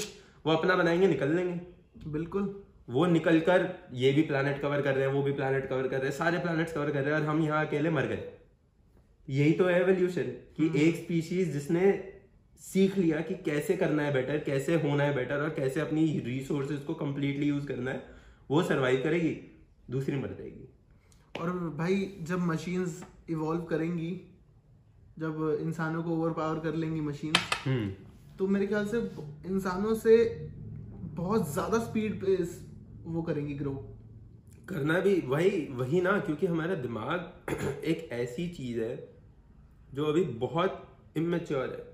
[0.46, 1.60] वो अपना बनाएँगे निकल लेंगे।
[2.10, 5.88] बिल्कुल। वो निकल कर ये भी प्लानट कवर कर रहे हैं वो भी प्लानट कवर
[5.88, 8.32] कर रहे हैं सारे प्लानट कवर कर रहे हैं और हम यहाँ अकेले मर गए।
[9.28, 12.12] यही तो है एवोल्यूशन कि हम्म। एक स्पीशीज जिसने
[12.60, 16.80] सीख लिया कि कैसे करना है बेटर कैसे होना है बेटर और कैसे अपनी रिसोर्सेज
[16.80, 18.02] को कम्प्लीटली यूज़ करना है
[18.50, 19.60] वो सरवाइव करेगी
[19.90, 20.68] दूसरी मर जाएगी।
[21.40, 24.27] और भाई जब मशीन्स इवॉल्व करेंगी
[25.18, 27.32] जब इंसानों को ओवर पावर कर लेंगी मशीन
[27.64, 27.90] हम्म।
[28.38, 28.98] तो मेरे ख्याल से
[29.46, 30.16] इंसानों से
[31.14, 32.36] बहुत ज़्यादा स्पीड पे
[33.04, 33.72] वो करेंगी ग्रो
[34.68, 37.52] करना भी वही वही ना क्योंकि हमारा दिमाग
[37.84, 38.96] एक ऐसी चीज़ है
[39.94, 40.84] जो अभी बहुत
[41.16, 41.86] इमेच्योर है।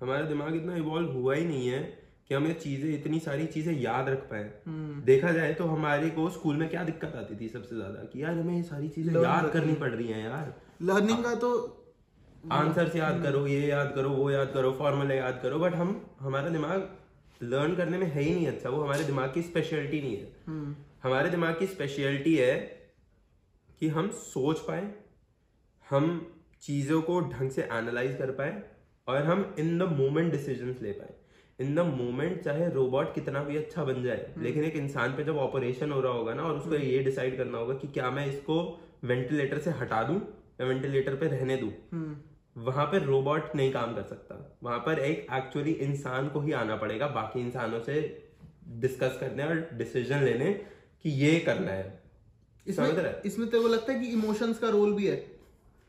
[0.00, 1.80] हमारा दिमाग इतना इवॉल्व हुआ ही नहीं है
[2.28, 6.28] कि हमें चीज़ें इतनी सारी चीज़ें याद रख पाए। हम्म। देखा जाए तो हमारे को
[6.30, 8.04] स्कूल में क्या दिक्कत आती थी सबसे ज़्यादा?
[8.04, 11.50] कि यार हमें ये सारी चीज़ें याद करनी पड़ रही हैं यार। लर्निंग का तो
[12.52, 16.48] आंसर याद करो ये याद करो वो याद करो फॉर्मूला याद करो बट हम हमारा
[16.48, 16.88] दिमाग
[17.42, 20.74] लर्न करने में है ही नहीं अच्छा वो हमारे दिमाग की स्पेशलिटी नहीं है हम्म।
[21.02, 22.56] हमारे दिमाग की स्पेशलिटी है
[23.80, 24.90] कि हम सोच पाए
[25.86, 26.08] हम
[26.62, 28.62] चीज़ों को ढंग से एनालाइज कर पाए
[29.08, 31.14] और हम इन द मोमेंट डिसीज़न ले पाए
[31.58, 35.24] इन द मोमेंट चाहे रोबोट कितना भी अच्छा बन जाए हम्म। लेकिन एक इंसान पे
[35.24, 38.10] जब ऑपरेशन हो रहा होगा ना और उसको हम्म। ये डिसाइड करना होगा कि क्या
[38.10, 38.58] मैं इसको
[39.04, 40.20] वेंटिलेटर से हटा दूँ
[40.60, 41.72] या वेंटिलेटर पे रहने दू।
[42.62, 46.76] वहाँ पर रोबोट नहीं काम कर सकता। वहाँ पर एक एक्चुअली इंसान को ही आना
[46.76, 48.00] पड़ेगा बाकी इंसानों से
[48.80, 50.52] डिस्कस करने और डिसीज़न लेने
[51.04, 52.02] कि ये करना है।
[52.66, 55.24] इसमें इसमें तेरे को लगता है कि इमोशंस का रोल भी है?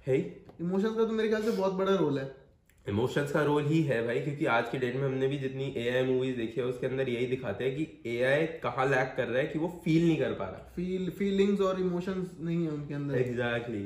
[0.07, 0.17] है।
[0.61, 2.31] इमोशंस का तो मेरे ख्याल से बहुत बड़ा रोल है।
[2.85, 5.89] इमोशंस का रोल ही है भाई क्योंकि आज के डेट में हमने भी जितनी ए
[5.89, 9.27] आई मूवीज़ देखी है उसके अंदर यही दिखाते हैं कि ए आई कहाँ लैक कर
[9.27, 12.71] रहा है कि वो फील नहीं कर पा रहा। फील फीलिंग्स और इमोशंस नहीं है
[12.71, 13.83] उनके अंदर। एग्जैक्टली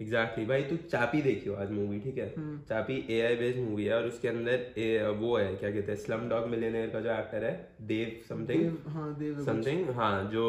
[0.00, 2.26] एग्जैक्टली भाई तू चापी देखियो आज मूवी ठीक है?
[2.68, 6.28] चापी ए आई बेस्ड मूवी है और उसके अंदर वो है क्या कहते हैं स्लम
[6.28, 7.54] डॉग मिलेनियर का जो एक्टर है
[7.86, 9.08] देव समथिंग हाँ
[9.44, 10.44] समथिंग हाँ जो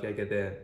[0.00, 0.56] क्या कहते हैं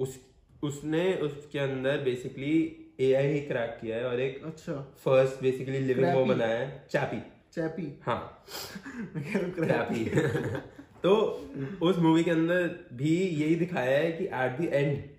[0.00, 0.18] उस
[0.62, 2.54] उसने उसके अंदर बेसिकली
[3.00, 4.72] ए आई ही क्रैक किया है और एक अच्छा।
[5.04, 7.20] फ़र्स्ट बेसिकली लिविंग वो बनाया है चापी
[7.52, 8.18] चैपी हाँ।
[9.16, 10.04] क्रैपी
[11.02, 11.14] तो
[11.82, 15.17] उस मूवी के अंदर भी यही दिखाया है कि एट द एंड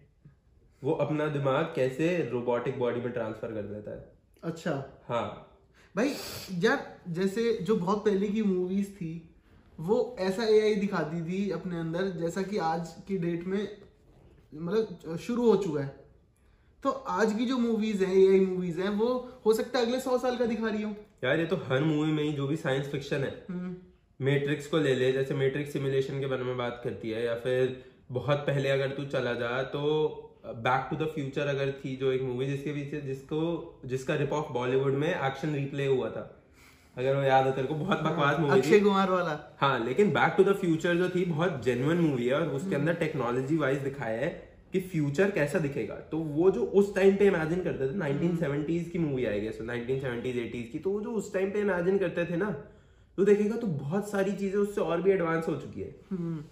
[0.81, 4.11] वो अपना दिमाग कैसे रोबोटिक बॉडी में ट्रांसफ़र कर देता है।
[4.43, 4.71] अच्छा।
[5.07, 5.45] हाँ।
[5.95, 6.13] भाई
[6.63, 9.11] यार जैसे जो बहुत पहले की मूवीज़ थी
[9.79, 13.67] वो ऐसा एआई दिखाती थी अपने अंदर जैसा कि आज की डेट में
[14.55, 15.97] मतलब शुरू हो चुका है।
[16.83, 19.07] तो आज की जो मूवीज़ हैं एआई मूवीज़ हैं वो
[19.45, 22.11] हो सकता है अगले सौ साल का दिखा रही हो। यार ये तो हर मूवी
[22.11, 23.75] में ही जो भी साइंस फिक्शन है हम्म,
[24.19, 27.83] मैट्रिक्स को ले ले जैसे मैट्रिक्स सिमुलेशन के बारे में बात करती है या फिर
[28.11, 29.81] बहुत पहले अगर तू चला जा तो
[30.57, 33.39] बैक टू द फ्यूचर अगर थी जो एक मूवी जिसके पीछे जिसको
[33.85, 36.23] जिसका रिप ऑफ़ बॉलीवुड में एक्शन रिप्ले हुआ था।
[36.97, 40.33] अगर वो याद है तेरे को बहुत बकवास मूवी अक्षय कुमार वाला। हाँ लेकिन बैक
[40.37, 44.19] टू द फ्यूचर जो थी बहुत जेन्युइन मूवी है और उसके अंदर टेक्नोलॉजी वाइज दिखाया
[44.19, 44.29] है
[44.73, 48.99] कि फ्यूचर कैसा दिखेगा। तो वो जो उस टाइम पे इमेजिन करते थे 1970s की
[48.99, 52.25] मूवी आई गई नाइनटीन सेवेंटीज एटीज की तो वो जो उस टाइम पे इमेजिन करते
[52.25, 52.49] थे ना
[53.17, 56.43] तो देखेगा तो बहुत सारी चीज़ें उससे और भी एडवांस हो चुकी है। हम्म,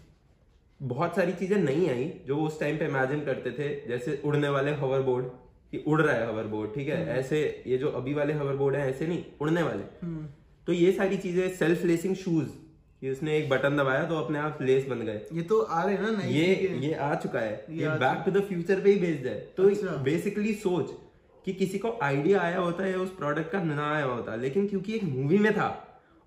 [0.80, 4.72] बहुत सारी चीज़ें नहीं आई जो उस टाइम पे इमेजिन करते थे जैसे उड़ने वाले
[4.72, 5.26] हवर बोर्ड
[5.72, 7.08] कि उड़ रहा है हवर बोर्ड ठीक है?
[7.18, 10.26] ऐसे ये जो अभी वाले हवर बोर्ड है ऐसे नहीं उड़ने वाले। हम्म,
[10.68, 12.48] तो ये सारी चीज़ें सेल्फ लेसिंग शूज़
[13.02, 15.98] कि उसने एक बटन दबाया तो अपने आप लेस बन गए। ये तो आ रहे
[15.98, 19.00] ना नई ये ये आ चुका है। ये ये बैक टू द फ्यूचर पे ही
[19.00, 20.92] बेस्ड है। तो अच्छा। बेसिकली सोच
[21.46, 24.96] कि किसी को आइडिया आया होता है उस प्रोडक्ट का ना आया होता लेकिन क्योंकि
[24.96, 25.68] एक मूवी में था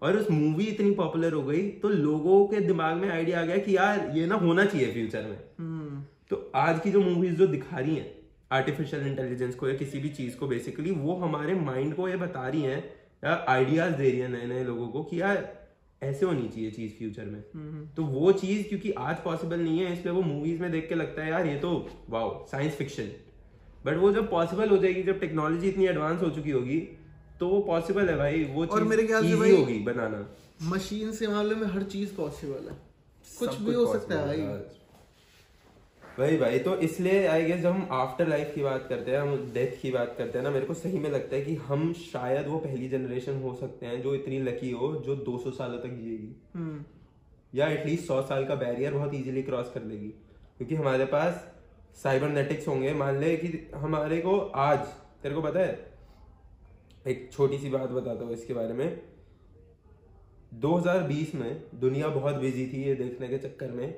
[0.02, 3.56] और उस मूवी इतनी पॉपुलर हो गई तो लोगों के दिमाग में आइडिया आ गया
[3.58, 7.46] कि यार ये ना होना चाहिए फ्यूचर में। हम्म, तो आज की जो मूवीज़ जो
[7.46, 8.10] दिखा रही हैं
[8.50, 12.46] आर्टिफिशियल इंटेलिजेंस को या किसी भी चीज़ को बेसिकली वो हमारे माइंड को ये बता
[12.48, 12.84] रही हैं
[13.24, 15.48] या आइडियाज़ दे रही है नए नए लोगों को कि यार
[16.02, 19.92] ऐसे होनी चाहिए चीज़ फ्यूचर में। हम्म, तो वो चीज़ क्योंकि आज पॉसिबल नहीं है
[19.92, 23.10] इसलिए वो मूवीज़ में देख के लगता है यार ये तो वाओ साइंस फिक्शन
[23.86, 26.78] बट वो जब पॉसिबल हो जाएगी जब टेक्नोलॉजी इतनी एडवांस हो चुकी होगी
[27.40, 30.28] तो वो पॉसिबल है भाई वो और चीज़ मेरे ख्याल से भाई- होगी बनाना।
[30.62, 32.76] मशीन से मामले में हर चीज़ पॉसिबल है।
[33.38, 34.60] कुछ भी हो सकता है भाई।
[36.18, 39.50] वही भाई तो इसलिए आई गेस जब हम आफ्टर लाइफ की बात करते हैं हम
[39.54, 42.48] डेथ की बात करते हैं ना मेरे को सही में लगता है कि हम शायद
[42.48, 46.42] वो पहली जनरेशन हो सकते हैं जो इतनी लकी हो जो 200 सालों तक जिएगी।
[46.54, 46.84] हम्म,
[47.54, 50.08] या एटलीस्ट सौ साल का बैरियर बहुत इजीली क्रॉस कर लेगी
[50.56, 51.52] क्योंकि हमारे पास
[52.02, 54.78] साइबरनेटिक्स होंगे। मान ले कि हमारे को आज
[55.22, 55.89] तेरे को पता है?
[57.04, 59.00] एक छोटी सी बात बताता हूँ इसके बारे में।
[60.52, 63.92] 2020 में दुनिया बहुत बिज़ी थी ये देखने के चक्कर में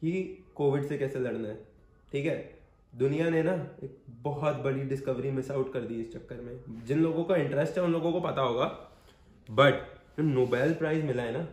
[0.00, 0.12] कि
[0.56, 1.54] कोविड से कैसे लड़ना है
[2.12, 2.36] ठीक है?
[2.92, 3.52] दुनिया ने ना
[3.84, 7.78] एक बहुत बड़ी डिस्कवरी मिस आउट कर दी इस चक्कर में। जिन लोगों का इंटरेस्ट
[7.78, 8.64] है उन लोगों को पता होगा।
[9.48, 9.82] बट
[10.16, 11.46] जो नोबेल प्राइज मिला है ना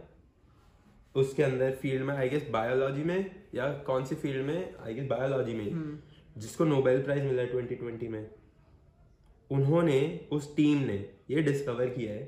[1.15, 5.07] उसके अंदर फ़ील्ड में आई गेस बायोलॉजी में या कौन सी फ़ील्ड में आई गेस
[5.07, 5.99] बायोलॉजी में
[6.37, 8.25] जिसको नोबेल प्राइज मिला है 2020 में
[9.51, 9.99] उन्होंने
[10.31, 10.97] उस टीम ने
[11.31, 12.23] ये डिस्कवर किया है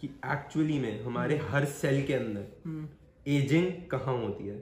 [0.00, 2.88] कि एक्चुअली में हमारे हर सेल के अंदर हम्म,
[3.26, 4.56] एजिंग कहाँ होती है?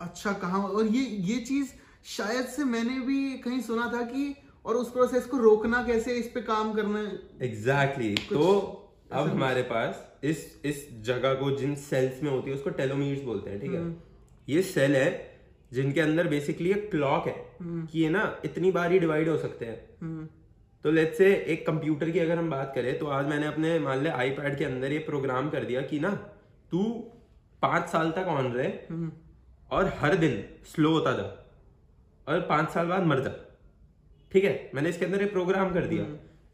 [0.00, 1.72] अच्छा कहाँ और ये ये चीज़
[2.16, 4.34] शायद से मैंने भी कहीं सुना था कि
[4.64, 7.00] और उस प्रोसेस को रोकना कैसे इस पे काम करना
[7.46, 8.32] एग्जैक्टली exactly.
[8.32, 13.22] तो अब हमारे पास इस इस जगह को जिन सेल्स में होती है उसको टेलोमीर्स
[13.22, 13.82] बोलते हैं ठीक है?
[14.48, 15.08] ये सेल है
[15.72, 19.66] जिनके अंदर बेसिकली एक क्लॉक है कि ये ना इतनी बार ही डिवाइड हो सकते
[19.66, 20.28] हैं। हम्म,
[20.88, 24.02] तो लेट्स से एक कंप्यूटर की अगर हम बात करें तो आज मैंने अपने मान
[24.02, 26.10] ले आईपैड के अंदर ये प्रोग्राम कर दिया कि ना
[26.72, 26.84] तू
[27.62, 29.10] पाँच साल तक ऑन रहे हम्म,
[29.70, 31.26] और हर दिन स्लो होता जा
[32.26, 33.30] और पाँच साल बाद मर जा।
[34.32, 34.70] ठीक है?
[34.74, 36.06] मैंने इसके अंदर ये प्रोग्राम कर दिया।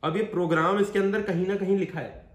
[0.02, 2.26] अब ये प्रोग्राम इसके अंदर कहीं ना कहीं लिखा है।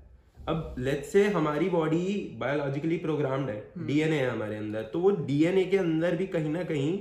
[0.48, 5.66] अब लेट से हमारी बॉडी बायोलॉजिकली प्रोग्राम्ड है डीएनए है हमारे अंदर तो वो डीएनए
[5.66, 7.00] के अंदर भी कहीं ना कहीं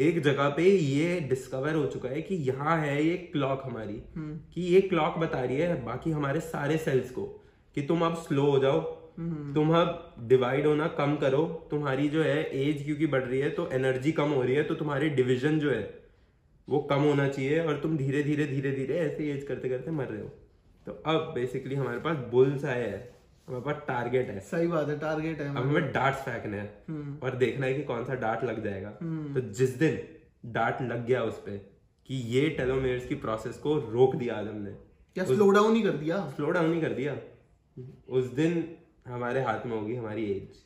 [0.00, 4.02] एक जगह पे ये डिस्कवर हो चुका है कि यहाँ है ये क्लॉक हमारी
[4.54, 7.24] कि ये क्लॉक बता रही है बाकी हमारे सारे सेल्स को
[7.74, 8.80] कि तुम अब स्लो हो जाओ
[9.54, 13.68] तुम अब डिवाइड होना कम करो तुम्हारी जो है एज क्योंकि बढ़ रही है तो
[13.72, 16.00] एनर्जी कम हो रही है तो तुम्हारी डिविजन जो है
[16.68, 20.04] वो कम होना चाहिए और तुम धीरे धीरे धीरे धीरे ऐसे एज करते करते मर
[20.04, 20.28] रहे हो।
[20.86, 23.17] तो अब बेसिकली हमारे पास बुल्स आए है।
[23.48, 27.36] हमारे पास टारगेट है। सही बात है टारगेट है अब हमें डार्ट्स फेंकने हैं और
[27.36, 29.98] देखना है कि कौन सा डार्ट लग जाएगा। तो जिस दिन
[30.52, 31.56] डार्ट लग गया उस पे
[32.08, 34.70] कि ये टेलोमेयर्स की प्रोसेस को रोक दिया आज हमने।
[35.16, 37.16] क्या स्लो डाउन ही कर दिया। स्लो डाउन ही कर दिया।
[38.08, 38.64] उस दिन
[39.08, 40.64] हमारे हाथ में होगी हमारी एज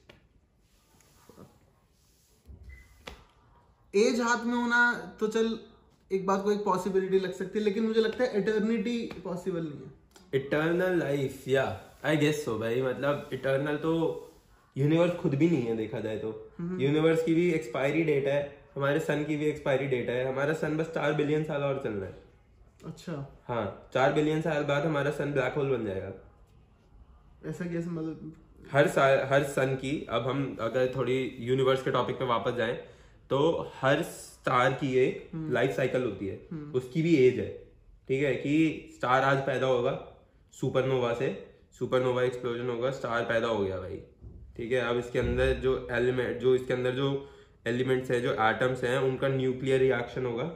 [3.94, 4.80] एज हाथ में होना
[5.20, 5.58] तो चल
[6.10, 9.80] एक बात को एक पॉसिबिलिटी लग सकती है लेकिन मुझे लगता है इटर्निटी पॉसिबल नहीं
[9.80, 9.90] है।
[10.34, 11.64] इटर्नल लाइफ या
[12.03, 13.92] आई गेस सो भाई। मतलब इटर्नल तो
[14.76, 16.28] यूनिवर्स खुद भी नहीं है देखा जाए तो।
[16.80, 18.40] यूनिवर्स की भी एक्सपायरी डेट है
[18.76, 21.92] हमारे सन की भी एक्सपायरी डेट है। हमारा सन बस चार बिलियन साल और चल
[21.92, 22.20] रहा है।
[22.84, 23.12] अच्छा।
[23.48, 26.12] हाँ चार बिलियन साल बाद हमारा सन ब्लैक होल बन जाएगा।
[27.50, 28.32] ऐसा कैसे मतलब
[28.72, 32.74] हर साल हर सन की अब हम अगर थोड़ी यूनिवर्स के टॉपिक पे वापस जाएँ
[33.30, 33.38] तो
[33.74, 36.36] हर स्टार की एक लाइफ साइकिल होती है।
[36.74, 37.48] उसकी भी एज है।
[38.09, 39.92] ठीक है कि स्टार आज पैदा होगा
[40.55, 41.28] सुपरनोवा से।
[41.78, 43.96] सुपरनोवा एक्सप्लोजन होगा स्टार पैदा हो गया भाई।
[44.56, 47.08] ठीक है अब इसके अंदर जो एलिमेंट जो इसके अंदर जो
[47.66, 50.50] एलिमेंट्स है जो एटम्स हैं उनका न्यूक्लियर रिएक्शन होगा।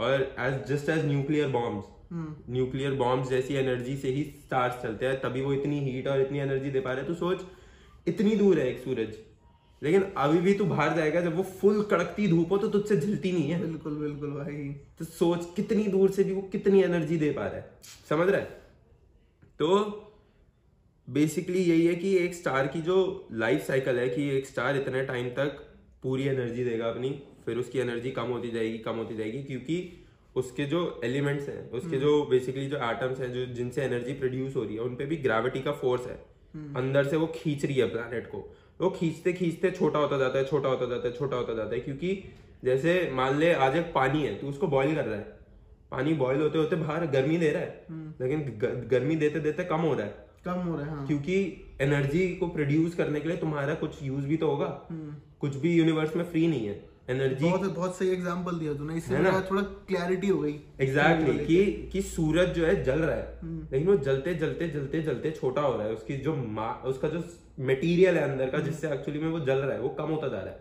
[0.00, 1.90] और as just as nuclear bombs
[2.50, 6.38] nuclear bombs जैसी एनर्जी से ही स्टार्स चलते हैं तभी वो इतनी हीट और इतनी
[6.38, 7.44] एनर्जी दे पा रहे तो सोच
[8.08, 9.14] इतनी दूर है एक सूरज।
[9.82, 13.32] लेकिन अभी भी तू बाहर जाएगा जब वो फुल कड़कती धूप हो तो तुझसे झलती
[13.32, 17.30] नहीं है। बिल्कुल बिल्कुल भाई। तो सोच कितनी दूर से भी वो कितनी एनर्जी दे
[17.30, 17.70] पा रहा है।
[18.08, 18.46] समझ रहा है?
[19.60, 19.68] तो
[21.10, 25.02] बेसिकली यही है कि एक स्टार की जो लाइफ साइकिल है कि एक स्टार इतने
[25.04, 25.60] टाइम तक
[26.02, 27.10] पूरी एनर्जी देगा अपनी
[27.46, 30.04] फिर उसकी एनर्जी कम होती जाएगी कम होती जाएगी क्योंकि
[30.36, 34.62] उसके जो एलिमेंट्स हैं उसके जो बेसिकली जो एटम्स हैं जो जिनसे एनर्जी प्रोड्यूस हो
[34.64, 36.14] रही है उन उनपे भी ग्रेविटी का फोर्स है।
[36.76, 38.38] अंदर से वो खींच रही है प्लानट को।
[38.80, 41.80] वो खींचते खींचते छोटा होता जाता है छोटा होता जाता है छोटा होता जाता है
[41.80, 42.24] क्योंकि
[42.64, 45.38] जैसे मान ले आज एक पानी है तू उसको बॉईल कर रहा है।
[45.90, 47.86] पानी बॉईल होते होते बाहर गर्मी दे रहा है
[48.20, 48.40] लेकिन
[48.90, 51.34] गर्मी देते देते कम हो रहा है। कम हो रहा है हाँ। क्योंकि
[51.80, 54.66] एनर्जी को प्रोड्यूस करने के लिए तुम्हारा कुछ यूज़ भी तो होगा।
[55.40, 56.80] कुछ भी यूनिवर्स में फ्री नहीं है।
[57.10, 59.30] एनर्जी बहुत बहुत सही एग्जांपल दिया तूने। इससे ना?
[59.50, 63.38] थोड़ा क्लैरिटी हो गई। एग्जैक्टली exactly, कि कि सूरज जो है जल रहा है।
[63.72, 66.32] लेकिन वो जलते जलते जलते जलते छोटा हो रहा है। उसकी जो
[66.84, 67.24] उसका जो
[67.60, 70.40] मटेरियल है अंदर का जिससे एक्चुअली में वो जल रहा है वो कम होता जा
[70.40, 70.60] रहा है।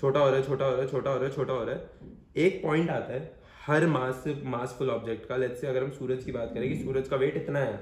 [0.00, 1.74] छोटा हो रहा है छोटा हो रहा है छोटा हो रहा है छोटा हो रहा
[1.74, 1.90] है।
[2.36, 6.32] एक पॉइंट आता है हर मास मासफुल ऑब्जेक्ट का लेट्स से अगर हम सूरज की
[6.32, 7.76] बात करें कि सूरज का वेट इतना है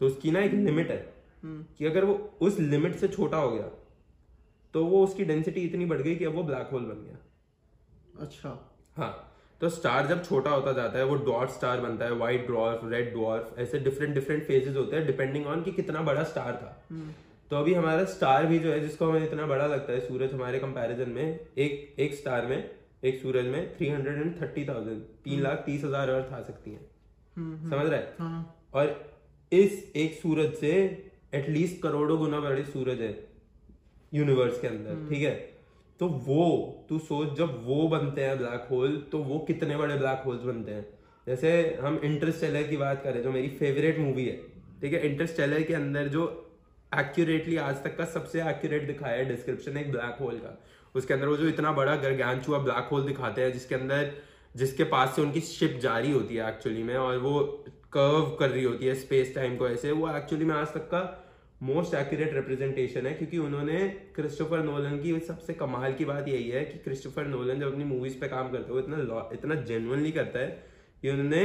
[0.00, 0.98] तो उसकी ना एक लिमिट है
[1.44, 3.70] कि अगर वो उस लिमिट से छोटा हो गया
[4.74, 7.18] तो वो उसकी डेंसिटी इतनी बढ़ गई कि अब वो ब्लैक होल बन गया।
[8.20, 8.50] अच्छा।
[8.96, 9.24] हाँ
[9.60, 13.12] तो स्टार जब छोटा होता जाता है वो डॉट स्टार बनता है व्हाइट ड्वार्फ रेड
[13.12, 17.02] ड्वार्फ ऐसे डिफरेंट डिफरेंट फेजेस होते हैं डिपेंडिंग ऑन कि कितना बड़ा स्टार था।
[17.50, 20.58] तो अभी हमारा स्टार भी जो है जिसको हमें इतना बड़ा लगता है सूरज हमारे
[20.58, 21.24] कंपैरिजन में
[21.58, 22.58] एक एक स्टार में
[23.02, 26.70] एक सूरज में three hundred and thirty thousand तीन लाख तीस हज़ार अर्थ आ सकती
[26.70, 26.78] है।
[27.36, 27.96] समझ रहा?
[27.96, 28.86] है। हाँ और
[29.52, 30.72] इस एक सूरज से
[31.34, 33.12] एटलीस्ट करोड़ों गुना बड़े सूरज है
[34.12, 35.34] यूनिवर्स के अंदर ठीक है?
[36.00, 36.44] तो वो
[36.88, 40.72] तू सोच जब वो बनते हैं ब्लैक होल तो वो कितने बड़े ब्लैक होल्स बनते
[40.72, 40.86] हैं?
[41.26, 41.50] जैसे
[41.82, 44.36] हम इंटरस्टेलर की बात करें जो मेरी फेवरेट मूवी है
[44.80, 45.00] ठीक है?
[45.08, 46.26] इंटरस्टेलर के अंदर जो
[46.92, 50.58] एक्यूरेटली आज तक का सबसे एक्यूरेट दिखाया है डिस्क्रिप्शन एक ब्लैक होल का।
[50.94, 54.10] उसके अंदर वो जो इतना बड़ा गर्गांचुआ ब्लैक होल दिखाते हैं, जिसके अंदर,
[54.54, 57.40] जिसके पास से उनकी शिप जारी होती है एक्चुअली में, और वो
[57.92, 61.24] कर्व कर रही होती है स्पेस टाइम को ऐसे, वो एक्चुअली में आज तक का
[61.62, 63.78] मोस्ट एक्यूरेट रिप्रेजेंटेशन है, क्योंकि उन्होंने
[64.16, 68.18] क्रिस्टोफर नोलन की सबसे कमाल की बात यही है कि क्रिस्टोफर नोलन जब अपनी मूवीज़
[68.20, 70.46] पे काम करते हो इतना इतना जेनुअनली करता है
[71.02, 71.44] कि उन्होंने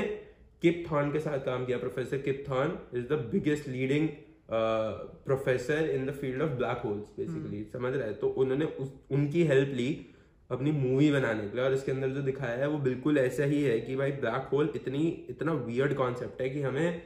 [0.61, 4.07] किप थॉन के साथ काम किया professor Kip Thorne is the biggest leading
[4.49, 8.17] professor in the field of black holes basically समझ रहे हैं?
[8.19, 10.05] तो उन्होंने उस, उनकी हेल्प ली
[10.49, 13.61] अपनी मूवी बनाने के लिए और इसके अंदर जो दिखाया है वो बिल्कुल ऐसा ही
[13.63, 17.01] है कि भाई ब्लैक होल इतनी इतना वियर्ड कॉन्सेप्ट है कि हमें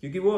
[0.00, 0.34] क्योंकि वो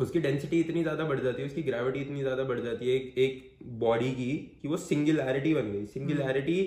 [0.00, 3.18] उसकी डेंसिटी इतनी ज़्यादा बढ़ जाती है उसकी ग्रेविटी इतनी ज़्यादा बढ़ जाती है एक
[3.18, 4.32] एक बॉडी की
[4.62, 6.58] कि वो सिंगुलैरिटी बन गई। सिंगुलैरिटी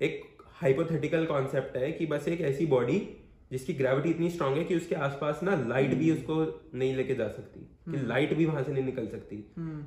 [0.00, 0.20] एक
[0.60, 2.98] हाइपोथेटिकल कॉन्सेप्ट है कि बस एक ऐसी बॉडी
[3.50, 6.34] जिसकी ग्रेविटी इतनी स्ट्रांग है कि उसके आसपास ना लाइट भी उसको
[6.74, 9.82] नहीं लेके जा सकती कि लाइट भी वहाँ से नहीं निकल सकती। हम्म।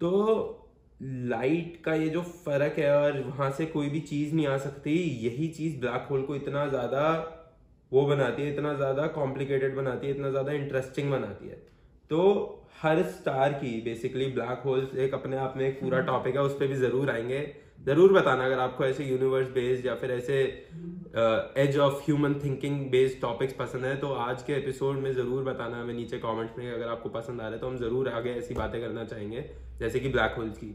[0.00, 0.56] तो
[1.00, 4.94] लाइट का ये जो फ़र्क है और वहाँ से कोई भी चीज़ नहीं आ सकती
[5.24, 7.02] यही चीज़ ब्लैक होल को इतना ज़्यादा
[7.92, 11.54] वो बनाती है इतना ज़्यादा कॉम्प्लिकेटेड बनाती है इतना ज़्यादा इंटरेस्टिंग बनाती है।
[12.10, 12.20] तो
[12.82, 16.54] हर स्टार की बेसिकली ब्लैक होल्स एक अपने आप में एक पूरा टॉपिक है उस
[16.54, 17.40] पर भी ज़रूर आएँगे।
[17.80, 20.34] ज़रूर बताना अगर आपको ऐसे यूनिवर्स बेस्ड या फिर ऐसे
[21.62, 25.80] age of human thinking based topics पसंद है तो आज के एपिसोड में ज़रूर बताना
[25.80, 28.54] हमें नीचे कमेंट्स में अगर आपको पसंद आ रहा है तो हम ज़रूर आगे ऐसी
[28.54, 29.44] बातें करना चाहेंगे
[29.78, 30.66] जैसे कि ब्लैक होल्स की।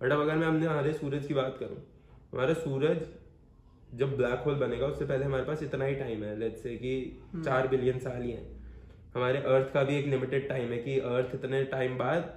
[0.00, 1.76] बट अब अगर मैं हमने हमारे सूरज की बात करूँ
[2.32, 3.04] हमारा सूरज
[3.94, 6.94] जब ब्लैक होल बनेगा उससे पहले हमारे पास इतना ही टाइम है लेट्स से कि
[7.36, 8.42] चार बिलियन साल ही है।
[9.14, 12.32] हमारे अर्थ का भी एक लिमिटेड टाइम है कि अर्थ इतने टाइम बाद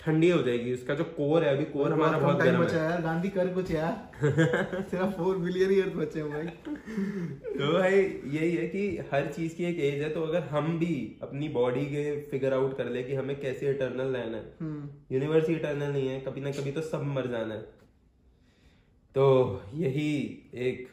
[0.00, 3.28] ठंडी हो जाएगी उसका जो कोर है अभी कोर हमारा बहुत गर्म है। यार गांधी
[3.28, 6.46] कर कुछ यार। सिर्फ़ फोर बिलियन ईयर बचे हैं। भाई
[7.48, 7.98] तो भाई
[8.28, 11.84] यही है कि हर चीज़ की एक एज है तो अगर हम भी अपनी बॉडी
[11.86, 14.44] के फिगर आउट कर ले कि हमें कैसे इटर्नल रहना है।
[15.12, 17.60] यूनिवर्स ही इटर्नल नहीं है कभी ना कभी तो सब मर जाना है।
[19.14, 19.26] तो
[19.74, 20.08] यही
[20.68, 20.88] एक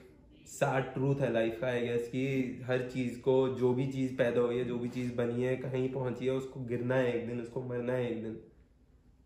[0.49, 2.25] सैड ट्रूथ है लाइफ का आई गेस कि
[2.67, 5.89] हर चीज़ को जो भी चीज़ पैदा हुई है जो भी चीज़ बनी है कहीं
[5.93, 8.37] पहुँची है उसको गिरना है एक दिन उसको मरना है एक दिन।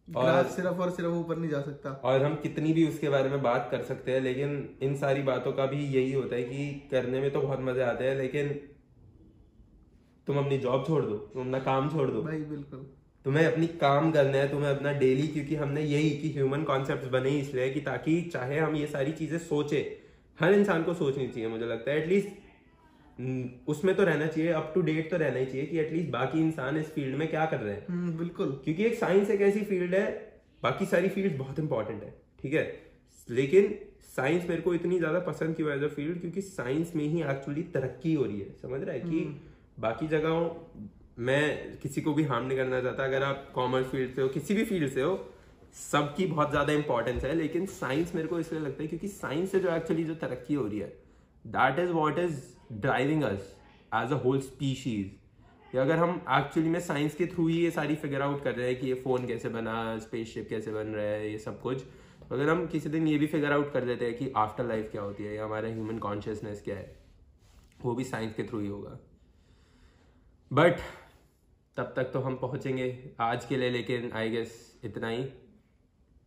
[0.08, 3.42] ग्राफ सिर्फ़ और सिर्फ़ ऊपर नहीं जा सकता। और हम कितनी भी उसके बारे में
[3.42, 7.20] बात कर सकते हैं लेकिन इन सारी बातों का भी यही होता है कि करने
[7.22, 8.50] में तो बहुत मज़े आते हैं लेकिन
[10.28, 12.86] तुम अपनी जॉब छोड़ दो तुम अपना काम छोड़ दो। भाई बिल्कुल।
[13.26, 17.30] तुम्हें अपनी काम करना है तुम्हें अपना डेली क्योंकि हमने यही कि ह्यूमन कॉन्सेप्ट बने
[17.40, 19.80] इसलिए कि ताकि चाहे हम ये सारी चीज़ें सोचे
[20.40, 22.30] हर इंसान को सोचनी चाहिए मुझे लगता है एटलीस्ट
[23.68, 26.78] उसमें तो रहना चाहिए अप टू डेट तो रहना ही चाहिए कि एटलीस्ट बाकी इंसान
[26.78, 29.96] इस फ़ील्ड में क्या कर रहे हैं। हम्म बिल्कुल। क्योंकि एक साइंस एक ऐसी फ़ील्ड
[29.96, 30.06] है
[30.64, 32.64] बाकी सारी फ़ील्ड बहुत इंपॉर्टेंट है ठीक है?
[33.30, 33.76] लेकिन
[34.16, 37.64] साइंस मेरे को इतनी ज़्यादा पसंद क्यों एज अ फ़ील्ड क्योंकि साइंस में ही एक्चुअली
[37.74, 39.20] तरक्की हो रही है समझ रहा है कि
[39.80, 40.50] बाकी जगहों
[41.20, 44.54] मैं किसी को भी हार्म नहीं करना चाहता। अगर आप कॉमर्स फ़ील्ड से हो किसी
[44.54, 45.14] भी फ़ील्ड से हो
[45.76, 49.60] सबकी बहुत ज़्यादा इंपॉर्टेंस है लेकिन साइंस मेरे को इसलिए लगता है क्योंकि साइंस से
[49.60, 50.88] जो एक्चुअली जो तरक्की हो रही है
[51.46, 52.40] that is what is
[52.72, 53.56] driving us
[53.96, 58.22] as a whole species अगर हम एक्चुअली में साइंस के थ्रू ही ये सारी फिगर
[58.22, 61.38] आउट कर रहे हैं कि ये फ़ोन कैसे बना स्पेसशिप कैसे बन रहा है, ये
[61.40, 61.84] सब कुछ
[62.30, 64.90] तो अगर हम किसी दिन ये भी फिगर आउट कर देते हैं कि आफ्टर लाइफ
[64.92, 66.96] क्या होती है या हमारा ह्यूमन कॉन्शियसनेस क्या है,
[67.82, 68.98] वो भी साइंस के थ्रू ही होगा।
[70.52, 70.80] बट
[71.78, 72.88] तब तक तो हम पहुँचेंगे
[73.20, 75.26] आज के लिए, लेकिन आई गेस इतना ही।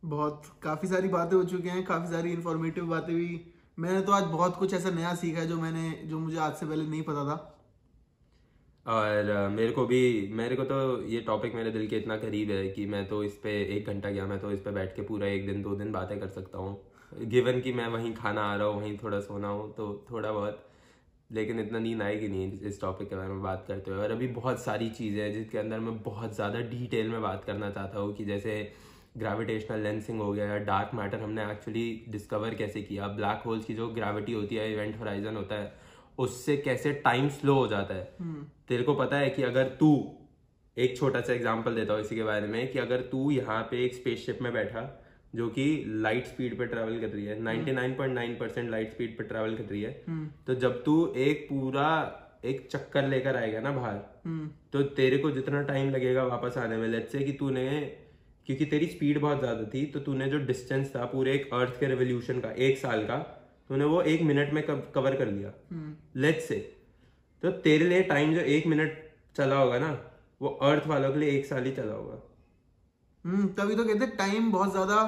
[0.05, 3.41] बहुत, काफ़ी सारी बातें हो चुकी हैं, काफ़ी सारी इंफॉर्मेटिव बातें भी
[3.79, 6.67] मैंने तो आज बहुत कुछ ऐसा नया सीखा है जो मैंने, जो मुझे आज से
[6.67, 7.51] पहले नहीं पता था।
[8.87, 12.69] और मेरे को भी, मेरे को तो ये टॉपिक मेरे दिल के इतना करीब है
[12.69, 15.27] कि मैं तो इस पर एक घंटा गया, मैं तो इस पर बैठ के पूरा
[15.27, 18.67] एक दिन, दो दिन बातें कर सकता हूँ। गिवन कि मैं वहीं खाना आ रहा
[18.67, 20.65] हूँ, वहीं थोड़ा सोना हूँ तो थोड़ा बहुत।
[21.31, 24.27] लेकिन इतना नींद आएगी नहीं इस टॉपिक के बारे में बात करते हुए। और अभी
[24.31, 28.15] बहुत सारी चीज़ें हैं जिसके अंदर मैं बहुत ज़्यादा डिटेल में बात करना चाहता हूँ
[28.17, 28.61] कि जैसे
[29.17, 33.09] ग्रेविटेशनल लेंसिंग हो गया या डार्क मैटर हमने एक्चुअली डिस्कवर कैसे किया?
[33.09, 35.73] ब्लैक होल्स की जो ग्रेविटी होती है इवेंट होराइजन होता है
[36.19, 38.17] उससे कैसे टाइम स्लो हो जाता है?
[38.17, 38.69] hmm.
[38.69, 40.17] तेरे को पता है कि अगर तू
[40.79, 43.85] एक छोटा सा एग्ज़ाम्पल देता हूँ इसी के बारे में कि अगर तू यहाँ पे
[43.85, 45.01] एक स्पेसशिप में बैठा
[45.35, 49.55] जो कि लाइट स्पीड पे ट्रैवल कर रही है 99.9 परसेंट लाइट स्पीड पे ट्रैवल
[49.55, 50.05] कर रही है
[50.47, 53.95] तो जब तू एक पूरा एक चक्कर लेकर आएगा ना बाहर
[54.73, 57.97] तो तेरे को जितना टाइम लगेगा वापस आने में लेट्स से कि तूने
[58.49, 61.87] क्योंकि तेरी स्पीड बहुत ज़्यादा थी तो तूने जो डिस्टेंस था पूरे एक अर्थ के
[61.89, 63.17] रेवोल्यूशन का एक साल का
[63.71, 65.53] तूने वो एक मिनट में कवर कर लिया।
[66.19, 66.57] लेट से
[67.43, 68.99] तो तेरे लिए टाइम जो एक मिनट
[69.37, 69.91] चला होगा ना
[70.41, 72.21] वो अर्थ वालों के लिए एक साल ही चला होगा।
[73.25, 74.99] हम्म तभी तो कहते टाइम बहुत ज़्यादा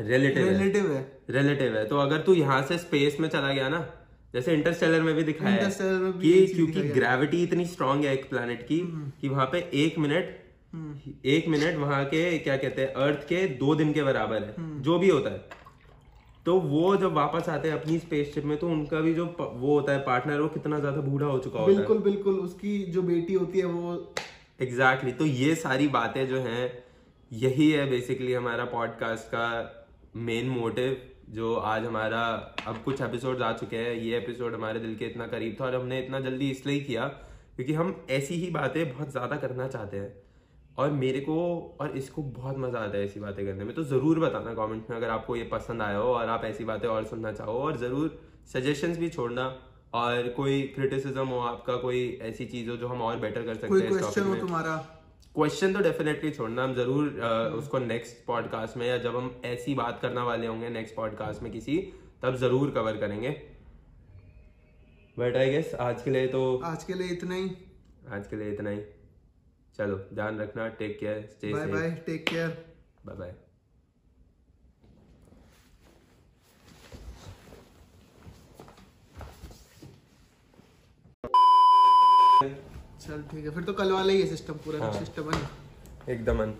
[0.00, 3.80] रिलेटिव रिलेटिव है। रिलेटिव है। तो अगर तू यहाँ से स्पेस में चला गया ना
[4.34, 5.70] जैसे इंटरस्टेलर में भी दिखाया है
[6.12, 8.80] कि क्योंकि ग्रेविटी इतनी स्ट्रांग है एक प्लैनेट की
[9.20, 10.38] कि वहाँ पे एक मिनट
[11.26, 14.98] एक मिनट वहाँ के क्या कहते हैं अर्थ के दो दिन के बराबर है जो
[14.98, 15.60] भी होता है।
[16.46, 19.92] तो वो जब वापस आते हैं अपनी स्पेसशिप में तो उनका भी जो वो होता
[19.92, 23.34] है पार्टनर वो कितना ज़्यादा बूढ़ा हो चुका होता है। बिल्कुल बिल्कुल उसकी जो बेटी
[23.34, 23.94] होती है वो
[24.60, 25.18] एग्जैक्टली exactly.
[25.18, 26.72] तो ये सारी बातें जो हैं
[27.30, 29.46] यही है बेसिकली हमारा पॉडकास्ट का
[30.16, 30.96] मेन मोटिव
[31.30, 32.22] जो आज हमारा
[32.66, 35.74] अब कुछ एपिसोड आ चुके हैं ये एपिसोड हमारे दिल के इतना करीब था और
[35.74, 37.06] हमने इतना जल्दी इसलिए किया
[37.56, 40.21] क्योंकि हम ऐसी ही बातें बहुत ज़्यादा करना चाहते हैं।
[40.78, 41.34] और मेरे को
[41.80, 44.96] और इसको बहुत मज़ा आता है ऐसी बातें करने में। तो ज़रूर बताना कमेंट में
[44.96, 48.18] अगर आपको ये पसंद आया हो और आप ऐसी बातें और सुनना चाहो। और ज़रूर
[48.52, 49.44] सजेशंस भी छोड़ना
[49.94, 53.78] और कोई क्रिटिसिज्म हो आपका कोई ऐसी चीज़ हो जो हम और बेटर कर सकते
[53.78, 54.76] हैं क्वेश्चन हो तुम्हारा?
[55.34, 57.08] क्वेश्चन तो डेफिनेटली छोड़ना। हम ज़रूर
[57.58, 61.52] उसको नेक्स्ट पॉडकास्ट में या जब हम ऐसी बात करने वाले होंगे नेक्स्ट पॉडकास्ट में
[61.52, 61.76] किसी
[62.22, 63.30] तब ज़रूर कवर करेंगे।
[65.16, 67.50] बट आई गेस आज के लिए तो आज के लिए इतना ही।
[68.10, 68.80] आज के लिए इतना ही।
[69.82, 72.50] चलो ध्यान रखना take care stay bye bye take care
[73.06, 73.32] bye bye
[83.02, 85.40] चल ठीक है फिर तो कल वाला ही है सिस्टम पूरा हाँ। सिस्टम है
[86.08, 86.54] एकदम अन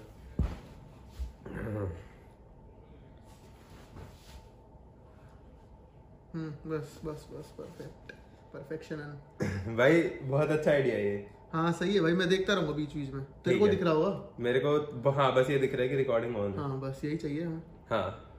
[6.34, 8.12] हम्म बस बस बस परफेक्ट
[8.54, 11.16] परफेक्शन भाई बहुत अच्छा आइडिया ये।
[11.52, 14.34] हाँ सही है भाई मैं देखता रहूँगा बीच बीच में। तेरे को दिख रहा होगा?
[14.40, 17.42] मेरे को हाँ बस ये दिख रहा है कि रिकॉर्डिंग ऑन हाँ बस यही चाहिए
[17.42, 18.31] हमें। हाँ।